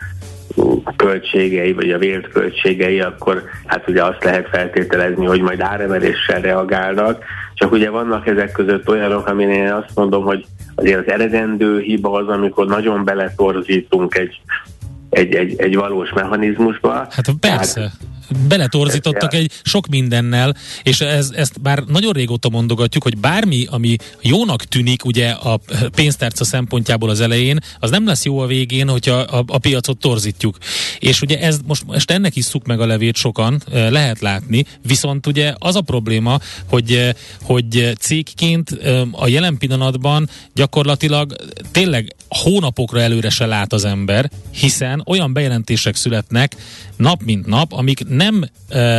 [0.96, 7.24] költségei, vagy a vélt költségei, akkor hát ugye azt lehet feltételezni, hogy majd áremeléssel reagálnak.
[7.54, 12.12] Csak ugye vannak ezek között olyanok, amin én azt mondom, hogy azért az eredendő hiba
[12.12, 14.42] az, amikor nagyon beletorzítunk egy,
[15.10, 16.92] egy, egy, egy valós mechanizmusba.
[16.94, 17.74] Hát persze.
[17.74, 18.13] Tehát,
[18.48, 24.64] beletorzítottak egy sok mindennel, és ez, ezt már nagyon régóta mondogatjuk, hogy bármi, ami jónak
[24.64, 25.60] tűnik ugye a
[25.96, 30.58] pénztárca szempontjából az elején, az nem lesz jó a végén, hogyha a, a piacot torzítjuk.
[31.00, 35.28] És ugye ez most, most ennek is szuk meg a levét sokan, lehet látni, viszont
[35.28, 38.70] ugye az a probléma, hogy, hogy cégként
[39.12, 41.36] a jelen pillanatban gyakorlatilag
[41.72, 46.56] tényleg hónapokra előre se lát az ember, hiszen olyan bejelentések születnek
[46.96, 48.50] nap mint nap, amik nem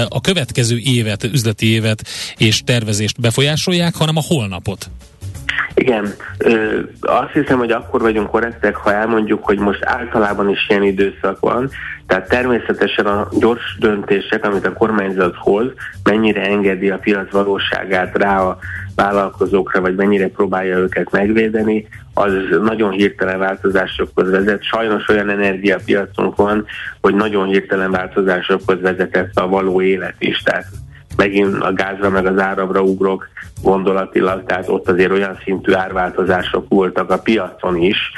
[0.09, 4.91] a következő évet, üzleti évet és tervezést befolyásolják, hanem a holnapot.
[5.74, 10.82] Igen, ö, azt hiszem, hogy akkor vagyunk korrektek, ha elmondjuk, hogy most általában is ilyen
[10.82, 11.70] időszak van,
[12.07, 15.66] tehát természetesen a gyors döntések, amit a kormányzat hoz,
[16.02, 18.59] mennyire engedi a piac valóságát rá a
[18.94, 22.32] vállalkozókra, vagy mennyire próbálja őket megvédeni, az
[22.62, 24.62] nagyon hirtelen változásokhoz vezet.
[24.62, 26.66] Sajnos olyan energiapiacunk van,
[27.00, 30.42] hogy nagyon hirtelen változásokhoz vezetett a való élet is.
[30.42, 30.66] Tehát
[31.17, 33.29] megint a gázra meg az áramra ugrok
[33.62, 38.12] gondolatilag, tehát ott azért olyan szintű árváltozások voltak a piacon is,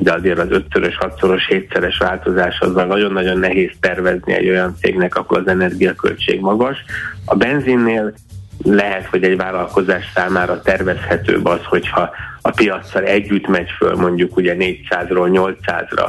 [0.00, 5.38] de azért az ötszörös, hatszoros, hétszeres változás az nagyon-nagyon nehéz tervezni egy olyan cégnek, akkor
[5.38, 6.78] az energiaköltség magas.
[7.24, 8.12] A benzinnél
[8.62, 12.10] lehet, hogy egy vállalkozás számára tervezhetőbb az, hogyha
[12.42, 16.08] a piacsal együtt megy föl mondjuk ugye 400-ról 800-ra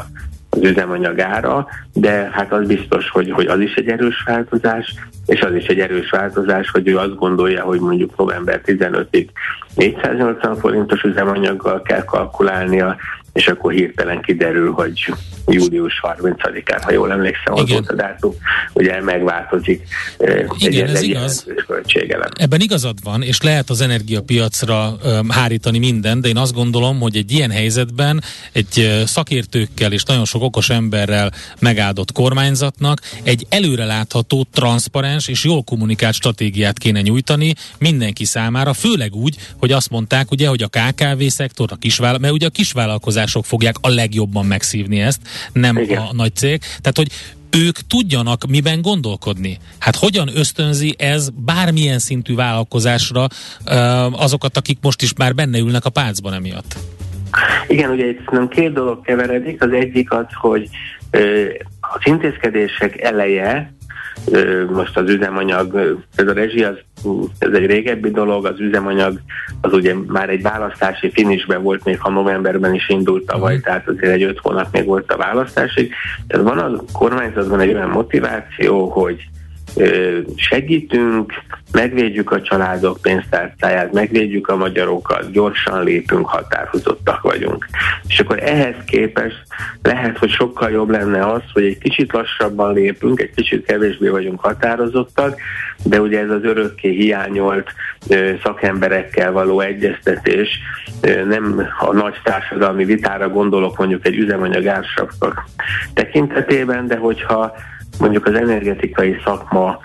[0.50, 4.94] az üzemanyagára, de hát az biztos, hogy, hogy az is egy erős változás,
[5.26, 9.28] és az is egy erős változás, hogy ő azt gondolja, hogy mondjuk november 15-ig
[9.76, 12.96] 480 forintos üzemanyaggal kell kalkulálnia,
[13.34, 15.14] és akkor hirtelen kiderül, hogy
[15.48, 18.34] július 30-án, ha jól emlékszem, az volt a dátum,
[18.74, 19.88] ugye megváltozik
[20.18, 21.46] Igen, egy, ez egy igaz.
[21.68, 22.30] költségelem.
[22.36, 27.16] Ebben igazad van, és lehet az energiapiacra um, hárítani minden, de én azt gondolom, hogy
[27.16, 35.28] egy ilyen helyzetben egy szakértőkkel és nagyon sok okos emberrel megáldott kormányzatnak egy előrelátható, transzparens
[35.28, 40.64] és jól kommunikált stratégiát kéne nyújtani mindenki számára, főleg úgy, hogy azt mondták ugye, hogy
[40.64, 45.20] a KKV szektor, a kisvállal, mert ugye a kisvállalkozások fogják a legjobban megszívni ezt,
[45.54, 46.02] nem Igen.
[46.02, 46.60] a nagy cég.
[46.60, 47.12] Tehát, hogy
[47.50, 49.58] ők tudjanak miben gondolkodni.
[49.80, 53.28] Hát hogyan ösztönzi ez bármilyen szintű vállalkozásra
[54.12, 56.78] azokat, akik most is már benne ülnek a pálcban emiatt?
[57.68, 59.62] Igen, ugye itt nem két dolog keveredik.
[59.62, 60.70] Az egyik az, hogy
[61.80, 63.74] az intézkedések eleje
[64.70, 66.76] most az üzemanyag, ez a rezsi, az,
[67.40, 69.20] ez egy régebbi dolog, az üzemanyag
[69.62, 73.66] az ugye már egy választási finisben volt, még ha novemberben is indult tavaly, uh-huh.
[73.66, 75.94] tehát azért egy öt hónap még volt a választásig.
[76.28, 79.30] Tehát van a kormányzatban egy olyan motiváció, hogy
[80.36, 81.34] segítünk,
[81.72, 87.68] megvédjük a családok pénztárcáját, megvédjük a magyarokat, gyorsan lépünk, határozottak vagyunk.
[88.08, 89.44] És akkor ehhez képest
[89.82, 94.40] lehet, hogy sokkal jobb lenne az, hogy egy kicsit lassabban lépünk, egy kicsit kevésbé vagyunk
[94.40, 95.40] határozottak,
[95.84, 97.74] de ugye ez az örökké hiányolt
[98.44, 100.60] szakemberekkel való egyeztetés,
[101.28, 104.86] nem a nagy társadalmi vitára gondolok mondjuk egy üzemanyag
[105.94, 107.56] tekintetében, de hogyha
[108.00, 109.80] mondjuk az energetikai szakma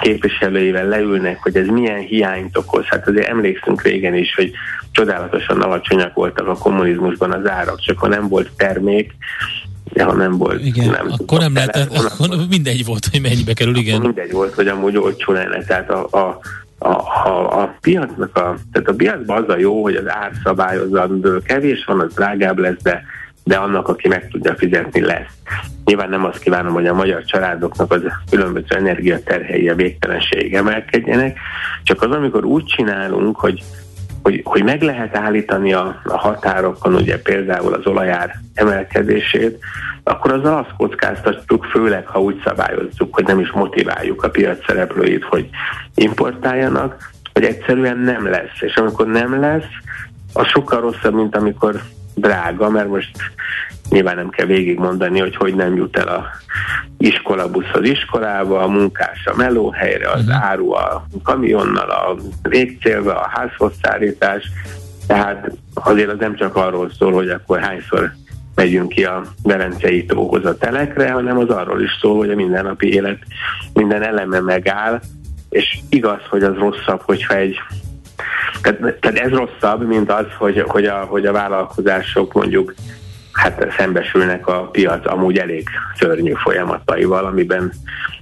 [0.00, 2.84] képviselőivel leülnek, hogy ez milyen hiányt okoz.
[2.84, 4.52] Hát azért emlékszünk régen is, hogy
[4.90, 9.14] csodálatosan alacsonyak voltak a kommunizmusban az árak, csak ha nem volt termék,
[9.92, 10.64] de ha nem volt.
[10.64, 14.00] Igen, nem akkor nem lehetett, akkor mindegy volt, hogy mennyibe kerül, igen.
[14.00, 15.64] Mindegy volt, hogy amúgy olcsó lenne.
[15.64, 16.38] Tehát a, a,
[16.78, 16.88] a,
[17.28, 22.00] a, a piacnak a, tehát a piacban az a jó, hogy az árszabályozandó kevés van,
[22.00, 23.04] az drágább lesz, de
[23.44, 25.32] de annak, aki meg tudja fizetni, lesz.
[25.84, 31.38] Nyilván nem azt kívánom, hogy a magyar családoknak az különböző energiaterhelyi a végtelenség emelkedjenek,
[31.82, 33.62] csak az, amikor úgy csinálunk, hogy
[34.24, 39.58] hogy, hogy meg lehet állítani a, a határokon ugye például az olajár emelkedését,
[40.02, 45.24] akkor az azt kockáztatjuk, főleg ha úgy szabályozzuk, hogy nem is motiváljuk a piac szereplőit,
[45.24, 45.48] hogy
[45.94, 48.60] importáljanak, hogy egyszerűen nem lesz.
[48.60, 49.68] És amikor nem lesz,
[50.32, 51.80] az sokkal rosszabb, mint amikor
[52.14, 53.10] drága, mert most
[53.90, 56.26] nyilván nem kell végigmondani, hogy hogy nem jut el a
[56.98, 60.44] iskolabusz az iskolába, a munkás a melóhelyre, az uh-huh.
[60.44, 64.50] áru a kamionnal, a végcélbe, a házhoz szállítás,
[65.06, 68.12] tehát azért az nem csak arról szól, hogy akkor hányszor
[68.54, 72.92] megyünk ki a Velencei tóhoz a telekre, hanem az arról is szól, hogy a mindennapi
[72.92, 73.18] élet
[73.72, 75.00] minden eleme megáll,
[75.48, 77.56] és igaz, hogy az rosszabb, hogyha egy
[78.62, 82.74] tehát, tehát ez rosszabb, mint az, hogy, hogy, a, hogy a vállalkozások mondjuk
[83.32, 87.72] hát szembesülnek a piac amúgy elég szörnyű folyamataival, amiben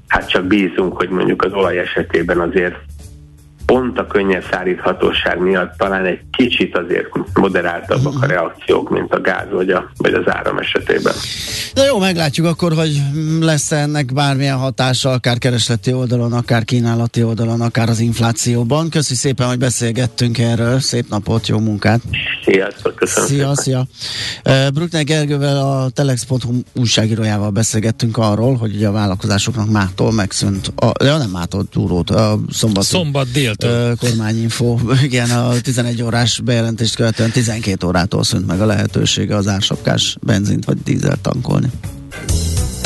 [0.08, 2.76] hát csak bízunk, hogy mondjuk az olaj esetében azért
[3.66, 9.50] pont a könnyebb szállíthatóság miatt talán egy kicsit azért moderáltabbak a reakciók, mint a gáz
[9.50, 11.14] vagy, a, vagy az áram esetében.
[11.74, 13.02] De jó, meglátjuk akkor, hogy
[13.40, 18.90] lesz ennek bármilyen hatása, akár keresleti oldalon, akár kínálati oldalon, akár az inflációban.
[18.90, 20.80] Köszi szépen, hogy beszélgettünk erről.
[20.80, 22.00] Szép napot, jó munkát!
[22.44, 23.86] Sziasztok, köszönöm Szia, szia!
[24.74, 31.16] Bruckner Gergővel a Telex.hu újságírójával beszélgettünk arról, hogy ugye a vállalkozásoknak mától megszűnt, a, de
[31.16, 33.26] nem mától túrót, a szombat, szombat
[33.56, 33.96] déltől.
[33.96, 40.16] kormányinfo, igen, a 11 órás bejelentést követően 12 órától szűnt meg a lehetősége az ársapkás
[40.20, 41.70] benzint vagy dízel tankolni.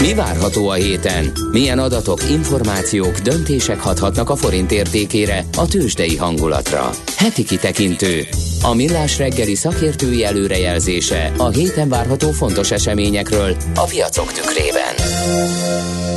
[0.01, 1.32] Mi várható a héten?
[1.51, 6.90] Milyen adatok, információk, döntések hathatnak a forint értékére, a tőzsdei hangulatra?
[7.16, 8.26] Heti kitekintő.
[8.62, 14.94] A millás reggeli szakértői előrejelzése a héten várható fontos eseményekről a piacok tükrében.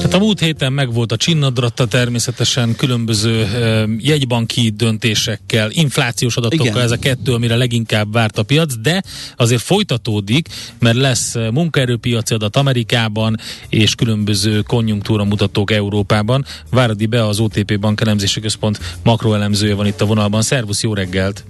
[0.01, 6.81] Hát a múlt héten megvolt a csinnadratta természetesen különböző uh, jegybanki döntésekkel, inflációs adatokkal, Igen.
[6.81, 9.03] ez a kettő, amire leginkább várt a piac, de
[9.35, 10.47] azért folytatódik,
[10.79, 13.37] mert lesz munkaerőpiaci adat Amerikában,
[13.69, 16.45] és különböző konjunktúra mutatók Európában.
[16.71, 20.41] Váradi be az OTP Bank elemzési központ makroelemzője van itt a vonalban.
[20.41, 21.43] Szervusz, jó reggelt!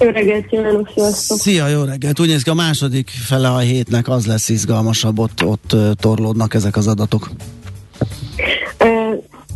[0.00, 1.38] Jó reggelt kívánok, sziasztok!
[1.38, 2.20] Szia, jó reggelt!
[2.20, 6.76] Úgy néz ki a második fele a hétnek az lesz izgalmasabb, ott, ott torlódnak ezek
[6.76, 7.30] az adatok.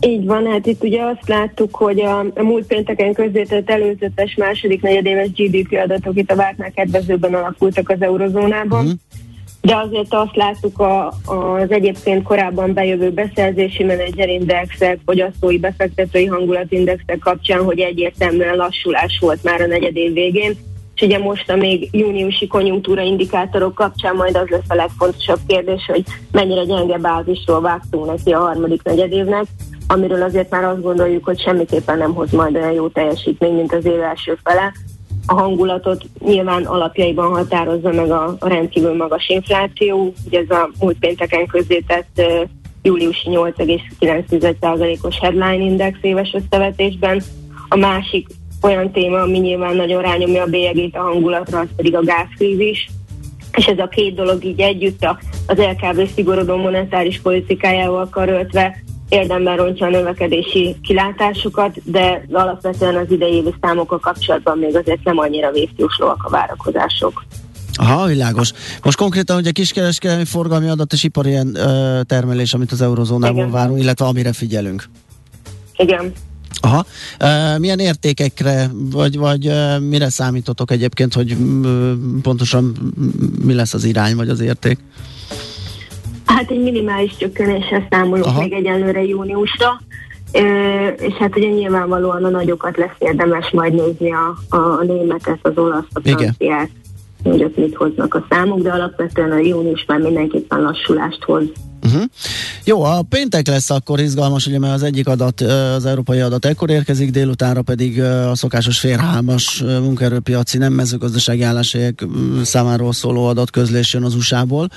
[0.06, 4.82] Így van, hát itt ugye azt láttuk, hogy a, a múlt pénteken közzétett előzetes második
[4.82, 8.84] negyedéves GDP adatok itt a vártnál kedvezőben alakultak az eurozónában.
[8.84, 8.98] Uh-huh
[9.62, 17.64] de azért azt láttuk a, az egyébként korábban bejövő beszerzési menedzserindexek, fogyasztói befektetői hangulatindexek kapcsán,
[17.64, 20.56] hogy egyértelműen lassulás volt már a negyedév végén,
[20.94, 25.84] és ugye most a még júniusi konjunktúra indikátorok kapcsán majd az lesz a legfontosabb kérdés,
[25.86, 29.44] hogy mennyire gyenge bázisról vágtunk neki a harmadik negyedévnek,
[29.86, 33.84] amiről azért már azt gondoljuk, hogy semmiképpen nem hoz majd olyan jó teljesítmény, mint az
[33.84, 34.72] év első fele,
[35.26, 40.12] a hangulatot nyilván alapjaiban határozza meg a, a rendkívül magas infláció.
[40.26, 42.48] Ugye ez a múlt pénteken közzétett uh,
[42.82, 47.22] júliusi 8,9%-os headline index éves összevetésben.
[47.68, 48.26] A másik
[48.62, 52.90] olyan téma, ami nyilván nagyon rányomja a bélyegét a hangulatra, az pedig a gázkrízis.
[53.56, 55.06] És ez a két dolog így együtt
[55.46, 63.32] az LKB szigorodó monetáris politikájával karöltve érdemben rontja a növekedési kilátásukat, de alapvetően az idei
[63.32, 67.24] évi számokkal kapcsolatban még azért nem annyira vészjóslóak a várakozások.
[67.74, 68.52] Aha, világos.
[68.82, 73.50] Most konkrétan ugye kiskereskedelmi forgalmi adat és ipari ö, termelés, amit az eurozónában Igen.
[73.50, 74.84] várunk, illetve amire figyelünk.
[75.76, 76.12] Igen.
[76.60, 76.84] Aha.
[77.18, 81.36] E, milyen értékekre, vagy, vagy e, mire számítotok egyébként, hogy e,
[82.22, 82.92] pontosan
[83.44, 84.78] mi lesz az irány, vagy az érték?
[86.34, 88.40] Hát egy minimális csökkenéssel számolunk Aha.
[88.40, 89.80] még egyelőre júniusra,
[90.96, 95.84] és hát ugye nyilvánvalóan a nagyokat lesz érdemes majd nézni a, a németet, az olasz,
[95.92, 96.70] a franciát,
[97.22, 101.44] hogy ott mit hoznak a számok, de alapvetően a június már mindenképpen lassulást hoz.
[101.84, 102.02] Uh-huh.
[102.64, 106.70] Jó, a péntek lesz akkor izgalmas, ugye, mert az egyik adat, az európai adat ekkor
[106.70, 112.04] érkezik, délutánra pedig a szokásos férhámas munkaerőpiaci nem mezőgazdasági álláshelyek
[112.44, 114.68] számáról szóló adatközlés jön az USA-ból.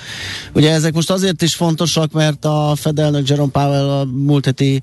[0.53, 4.81] Ugye ezek most azért is fontosak, mert a Fed elnök Jerome Powell a múlt heti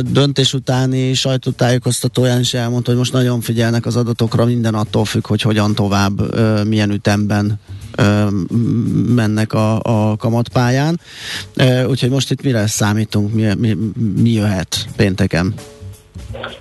[0.00, 5.42] döntés utáni sajtótájékoztatóján is elmondta, hogy most nagyon figyelnek az adatokra, minden attól függ, hogy
[5.42, 7.60] hogyan tovább, milyen ütemben
[9.14, 11.00] mennek a, a kamatpályán.
[11.88, 13.76] Úgyhogy most itt mire számítunk, mi, mi,
[14.22, 15.54] mi jöhet pénteken?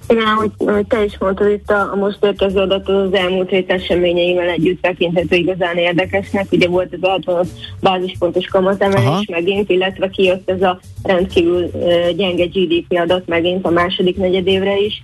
[0.07, 3.71] Igen, ahogy, ahogy te is mondtad, itt a, a most érkező adat az elmúlt hét
[3.71, 6.51] eseményeivel együtt tekinthető igazán érdekesnek.
[6.51, 7.45] Ugye volt ez a
[7.79, 14.17] bázispontos kamatemelés megint, illetve kijött ez a rendkívül uh, gyenge GDP adat megint a második
[14.17, 15.03] negyedévre is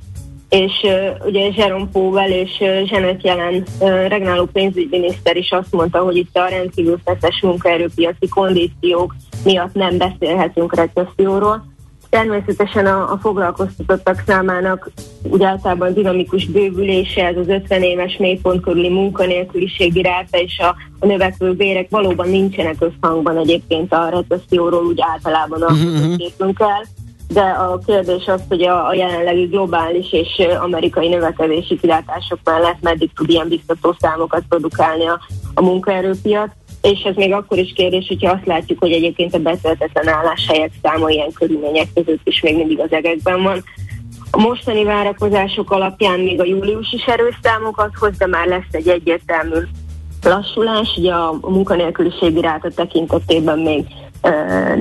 [0.51, 5.99] és uh, ugye Jerome Powell és uh, Janet Jelen uh, regnáló pénzügyminiszter is azt mondta,
[5.99, 11.69] hogy itt a rendkívül feszes munkaerőpiaci kondíciók miatt nem beszélhetünk recesszióról.
[12.09, 14.91] Természetesen a, a foglalkoztatottak számának
[15.23, 21.05] úgy általában dinamikus bővülése, ez az 50 éves mélypont körüli munkanélküliségi ráta és a, a
[21.05, 26.15] növekvő bérek valóban nincsenek összhangban egyébként a recesszióról úgy általában a uh-huh.
[27.33, 33.09] De a kérdés az, hogy a, a jelenlegi globális és amerikai növekedési kilátások mellett meddig
[33.13, 35.19] tud ilyen biztató számokat produkálni a,
[35.53, 36.51] a munkaerőpiac
[36.81, 41.09] és ez még akkor is kérdés, hogyha azt látjuk, hogy egyébként a betöltetlen álláshelyek száma
[41.09, 43.63] ilyen körülmények között is még mindig az egekben van.
[44.31, 48.87] A mostani várakozások alapján még a július is erős számokat hoz, de már lesz egy
[48.87, 49.59] egyértelmű
[50.23, 53.85] lassulás, ugye a munkanélküliségi ráta tekintetében még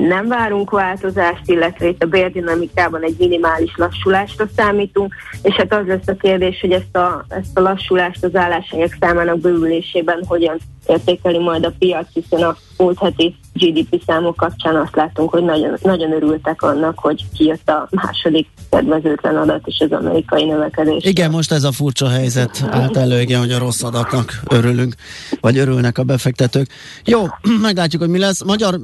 [0.09, 6.09] nem várunk változást, illetve itt a bérdinamikában egy minimális lassulásra számítunk, és hát az lesz
[6.09, 10.59] a kérdés, hogy ezt a, ezt a lassulást az álláshelyek számának bővülésében hogyan
[10.91, 15.79] értékeli majd a piac, hiszen a múlt heti GDP számok kapcsán azt láttunk, hogy nagyon,
[15.83, 21.05] nagyon örültek annak, hogy kijött a második kedvezőtlen adat is az amerikai növekedés.
[21.05, 24.95] Igen, most ez a furcsa helyzet állt elő, igen, hogy a rossz adatnak örülünk,
[25.41, 26.69] vagy örülnek a befektetők.
[27.05, 27.27] Jó,
[27.63, 28.45] meglátjuk, hogy mi lesz.
[28.45, 28.81] Magyar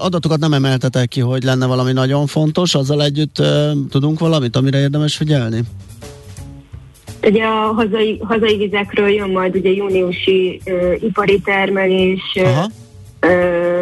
[0.00, 3.42] adatokat nem emeltetek ki, hogy lenne valami nagyon fontos, azzal együtt
[3.90, 5.64] tudunk valamit, amire érdemes figyelni?
[7.22, 12.64] Ugye a hazai, hazai vizekről jön majd ugye júniusi uh, ipari termelés, uh,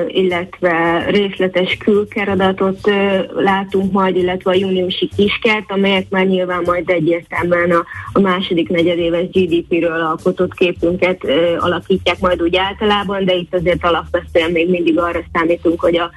[0.06, 7.70] illetve részletes külkeradatot uh, látunk majd, illetve a júniusi kiskert, amelyek már nyilván majd egyértelműen
[7.70, 13.84] a, a második negyedéves GDP-ről alkotott képünket uh, alakítják majd úgy általában, de itt azért
[13.84, 16.10] alapvetően még mindig arra számítunk, hogy a,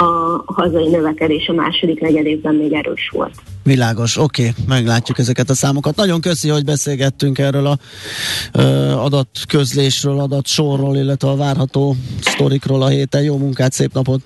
[0.00, 3.34] a hazai növekedés a második negyedévben még erős volt.
[3.62, 5.96] Világos, oké, okay, meglátjuk ezeket a számokat.
[5.96, 7.78] Nagyon köszi, hogy beszélgettünk erről a
[8.52, 13.22] ö, adatközlésről, adatsorról, illetve a várható sztorikról a héten.
[13.22, 14.20] Jó munkát, szép napot!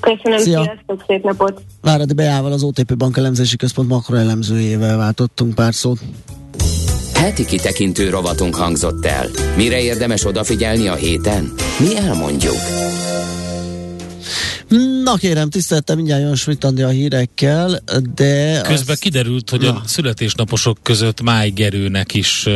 [0.00, 0.62] Köszönöm, Szia.
[0.62, 1.62] sziasztok, szép napot!
[1.80, 5.98] Váradi Beával, az OTP Bank elemzési központ makroelemzőjével váltottunk pár szót.
[7.14, 9.26] Heti kitekintő rovatunk hangzott el.
[9.56, 11.52] Mire érdemes odafigyelni a héten?
[11.78, 12.56] Mi elmondjuk.
[15.04, 17.82] Na kérem, tiszteltem, mindjárt jön Schmidt a hírekkel,
[18.14, 18.60] de...
[18.60, 18.98] Közben az...
[18.98, 19.68] kiderült, hogy Na.
[19.68, 22.52] a születésnaposok között Májgerőnek is uh,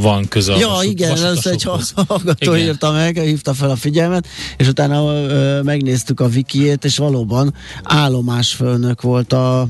[0.00, 2.66] van köze Ja, vasut, igen, ez egy hallgató igen.
[2.66, 4.26] írta meg, hívta fel a figyelmet,
[4.56, 9.68] és utána uh, megnéztük a wikiét, és valóban állomásfőnök volt a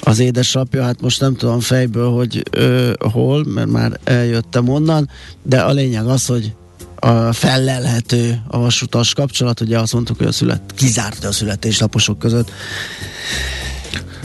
[0.00, 5.10] az édesapja, hát most nem tudom fejből, hogy ö, hol, mert már eljöttem onnan,
[5.42, 6.54] de a lényeg az, hogy
[6.96, 12.50] a fellelhető a vasutas kapcsolat, ugye azt mondtuk, hogy a szület, kizárt a születésnaposok között.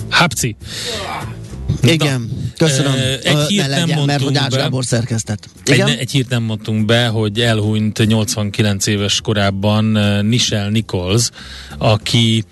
[0.09, 0.55] Hapci.
[1.83, 2.93] Igen, köszönöm.
[3.23, 5.49] Egy hírt nem legyen, mert hogy Ács Gábor szerkesztett.
[5.65, 5.87] Igen?
[5.87, 9.85] Egy, egy hírt nem mondtunk be, hogy elhunyt 89 éves korában
[10.25, 11.29] Nichelle Nichols,
[11.77, 12.43] aki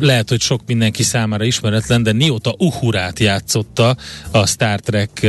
[0.00, 3.96] lehet, hogy sok mindenki számára ismeretlen, de Niota Uhurát játszotta
[4.30, 5.22] a Star Trek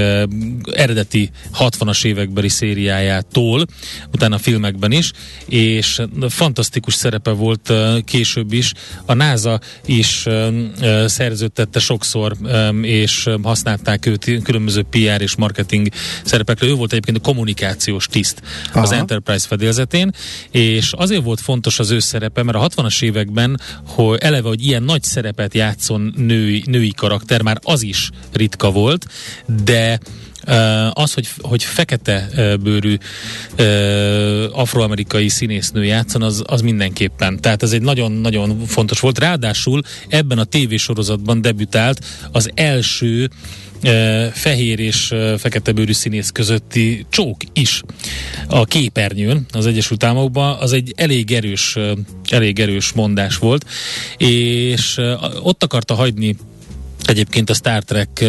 [0.72, 1.30] eredeti
[1.60, 3.66] 60-as évekbeli szériájától,
[4.14, 5.12] utána a filmekben is,
[5.46, 7.74] és fantasztikus szerepe volt
[8.06, 8.74] később is.
[9.06, 10.26] A NASA is
[11.06, 12.36] szerződtette sokszor,
[12.84, 15.88] és használták őt különböző PR és marketing
[16.24, 16.68] szerepekre.
[16.68, 18.82] Ő volt egyébként a kommunikációs tiszt Aha.
[18.82, 20.12] az Enterprise fedélzetén,
[20.52, 24.84] és azért volt fontos az ő szerepe, mert a 60-as években hogy eleve, hogy ilyen
[24.84, 29.06] nagy szerepet játszon női, női karakter, már az is ritka volt,
[29.64, 30.00] de
[30.94, 32.30] Az, hogy, hogy fekete
[32.62, 32.98] bőrű
[34.52, 37.40] afroamerikai színésznő játszon, az, az mindenképpen.
[37.42, 39.20] Tehát ez egy nagyon-nagyon fontos volt.
[39.20, 43.30] Ráadásul ebben a tévésorozatban debütált az első
[44.32, 47.82] fehér és fekete bőrű színész közötti csók is
[48.48, 51.78] a képernyőn az Egyesült Államokban, az egy elég erős,
[52.30, 53.66] elég erős mondás volt,
[54.18, 55.02] és
[55.42, 56.36] ott akarta hagyni
[57.08, 58.26] egyébként a Star Trek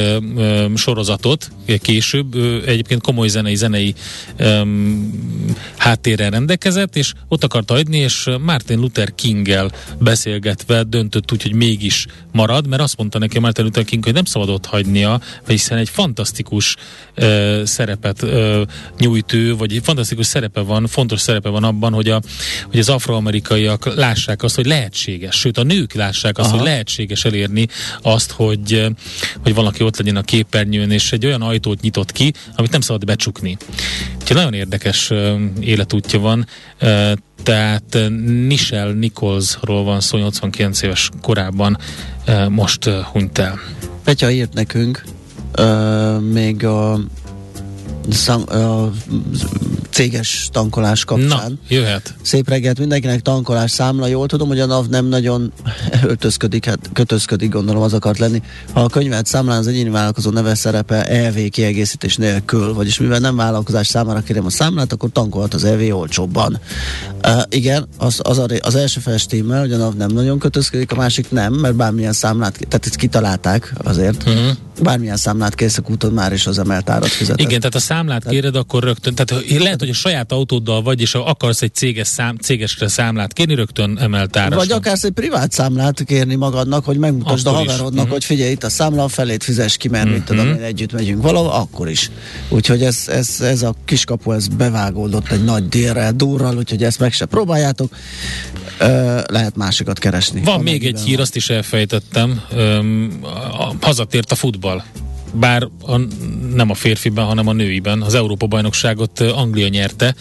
[0.74, 3.94] sorozatot később, uh, egyébként komoly zenei, zenei
[4.38, 5.10] um,
[5.76, 12.06] háttérrel rendelkezett, és ott akarta adni, és Martin Luther Kinggel beszélgetve döntött úgy, hogy mégis
[12.32, 15.88] marad, mert azt mondta neki Martin Luther King, hogy nem szabad ott hagynia, hiszen egy
[15.88, 16.76] fantasztikus
[17.16, 18.62] uh, szerepet uh,
[18.98, 22.20] nyújt ő, vagy egy fantasztikus szerepe van, fontos szerepe van abban, hogy, a,
[22.70, 26.56] hogy az afroamerikaiak lássák azt, hogy lehetséges, sőt a nők lássák azt, Aha.
[26.56, 27.66] hogy lehetséges elérni
[28.02, 28.94] azt, hogy hogy,
[29.42, 33.04] hogy valaki ott legyen a képernyőn, és egy olyan ajtót nyitott ki, amit nem szabad
[33.04, 33.56] becsukni.
[34.20, 35.12] Úgyhogy nagyon érdekes
[35.60, 36.46] életútja van,
[37.42, 37.98] tehát
[38.46, 41.78] Nichelle Nicholsról van szó, 89 éves korában
[42.48, 43.58] most hunyt el.
[44.04, 45.04] Petya írt nekünk,
[45.58, 47.00] uh, még a
[48.10, 48.90] szam, a
[49.98, 51.28] céges tankolás kapcsán.
[51.28, 52.14] Na, jöhet.
[52.22, 54.06] Szép reggelt mindenkinek, tankolás számla.
[54.06, 55.52] Jól tudom, hogy a NAV nem nagyon
[56.08, 58.42] öltözködik, hát kötözködik, gondolom az akart lenni.
[58.72, 63.36] Ha a könyvet számlán az egyéni vállalkozó neve szerepe EV kiegészítés nélkül, vagyis mivel nem
[63.36, 66.60] vállalkozás számára kérem a számlát, akkor tankolhat az EV olcsóbban.
[67.24, 70.96] Uh, igen, az, az, a, az első festémmel, hogy a NAV nem nagyon kötözködik, a
[70.96, 74.28] másik nem, mert bármilyen számlát, tehát ezt kitalálták azért.
[74.28, 77.40] Uh-huh bármilyen számlát készek úton már is az emelt árat fizeted.
[77.40, 78.34] Igen, tehát a számlát tehát...
[78.34, 82.36] kéred, akkor rögtön, tehát lehet, hogy a saját autóddal vagy, és akarsz egy céges szám,
[82.36, 84.58] cégesre számlát kérni, rögtön emelt árat.
[84.58, 88.10] Vagy akarsz egy privát számlát kérni magadnak, hogy megmutasd akkor a haverodnak, uh-huh.
[88.10, 90.18] hogy figyelj, itt a számla, a felét fizes ki, mert uh-huh.
[90.18, 92.10] mit tudom, én együtt megyünk valahol, akkor is.
[92.48, 97.12] Úgyhogy ez, ez, ez a kiskapu, ez bevágódott egy nagy délrel, durral, úgyhogy ezt meg
[97.12, 97.94] se próbáljátok.
[98.78, 100.40] Ö, lehet másikat keresni.
[100.44, 102.42] Van még egy hír, azt is elfejtettem.
[103.58, 104.82] A, hazatért a futball
[105.32, 105.96] bár a,
[106.54, 108.02] nem a férfiben, hanem a nőiben.
[108.02, 110.14] Az Európa-bajnokságot Anglia nyerte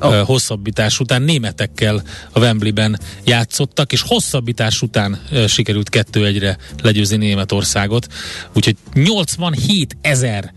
[0.00, 0.26] oh.
[0.26, 1.22] hosszabbítás után.
[1.22, 2.02] Németekkel
[2.32, 8.06] a Wembleyben játszottak, és hosszabbítás után sikerült kettő egyre legyőzni Németországot.
[8.52, 10.52] Úgyhogy 87 ezer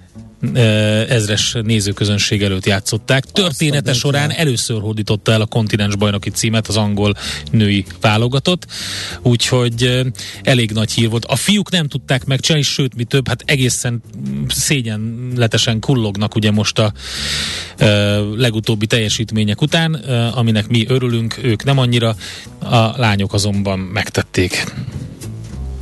[1.09, 3.25] ezres nézőközönség előtt játszották.
[3.25, 7.13] Története során először hódította el a kontinens bajnoki címet az angol
[7.51, 8.65] női válogatott,
[9.21, 10.05] úgyhogy
[10.43, 11.25] elég nagy hír volt.
[11.25, 14.01] A fiúk nem tudták megcsinálni, sőt, mi több, hát egészen
[14.47, 16.93] szégyenletesen kullognak ugye most a
[18.35, 19.93] legutóbbi teljesítmények után,
[20.33, 22.15] aminek mi örülünk, ők nem annyira,
[22.59, 24.65] a lányok azonban megtették.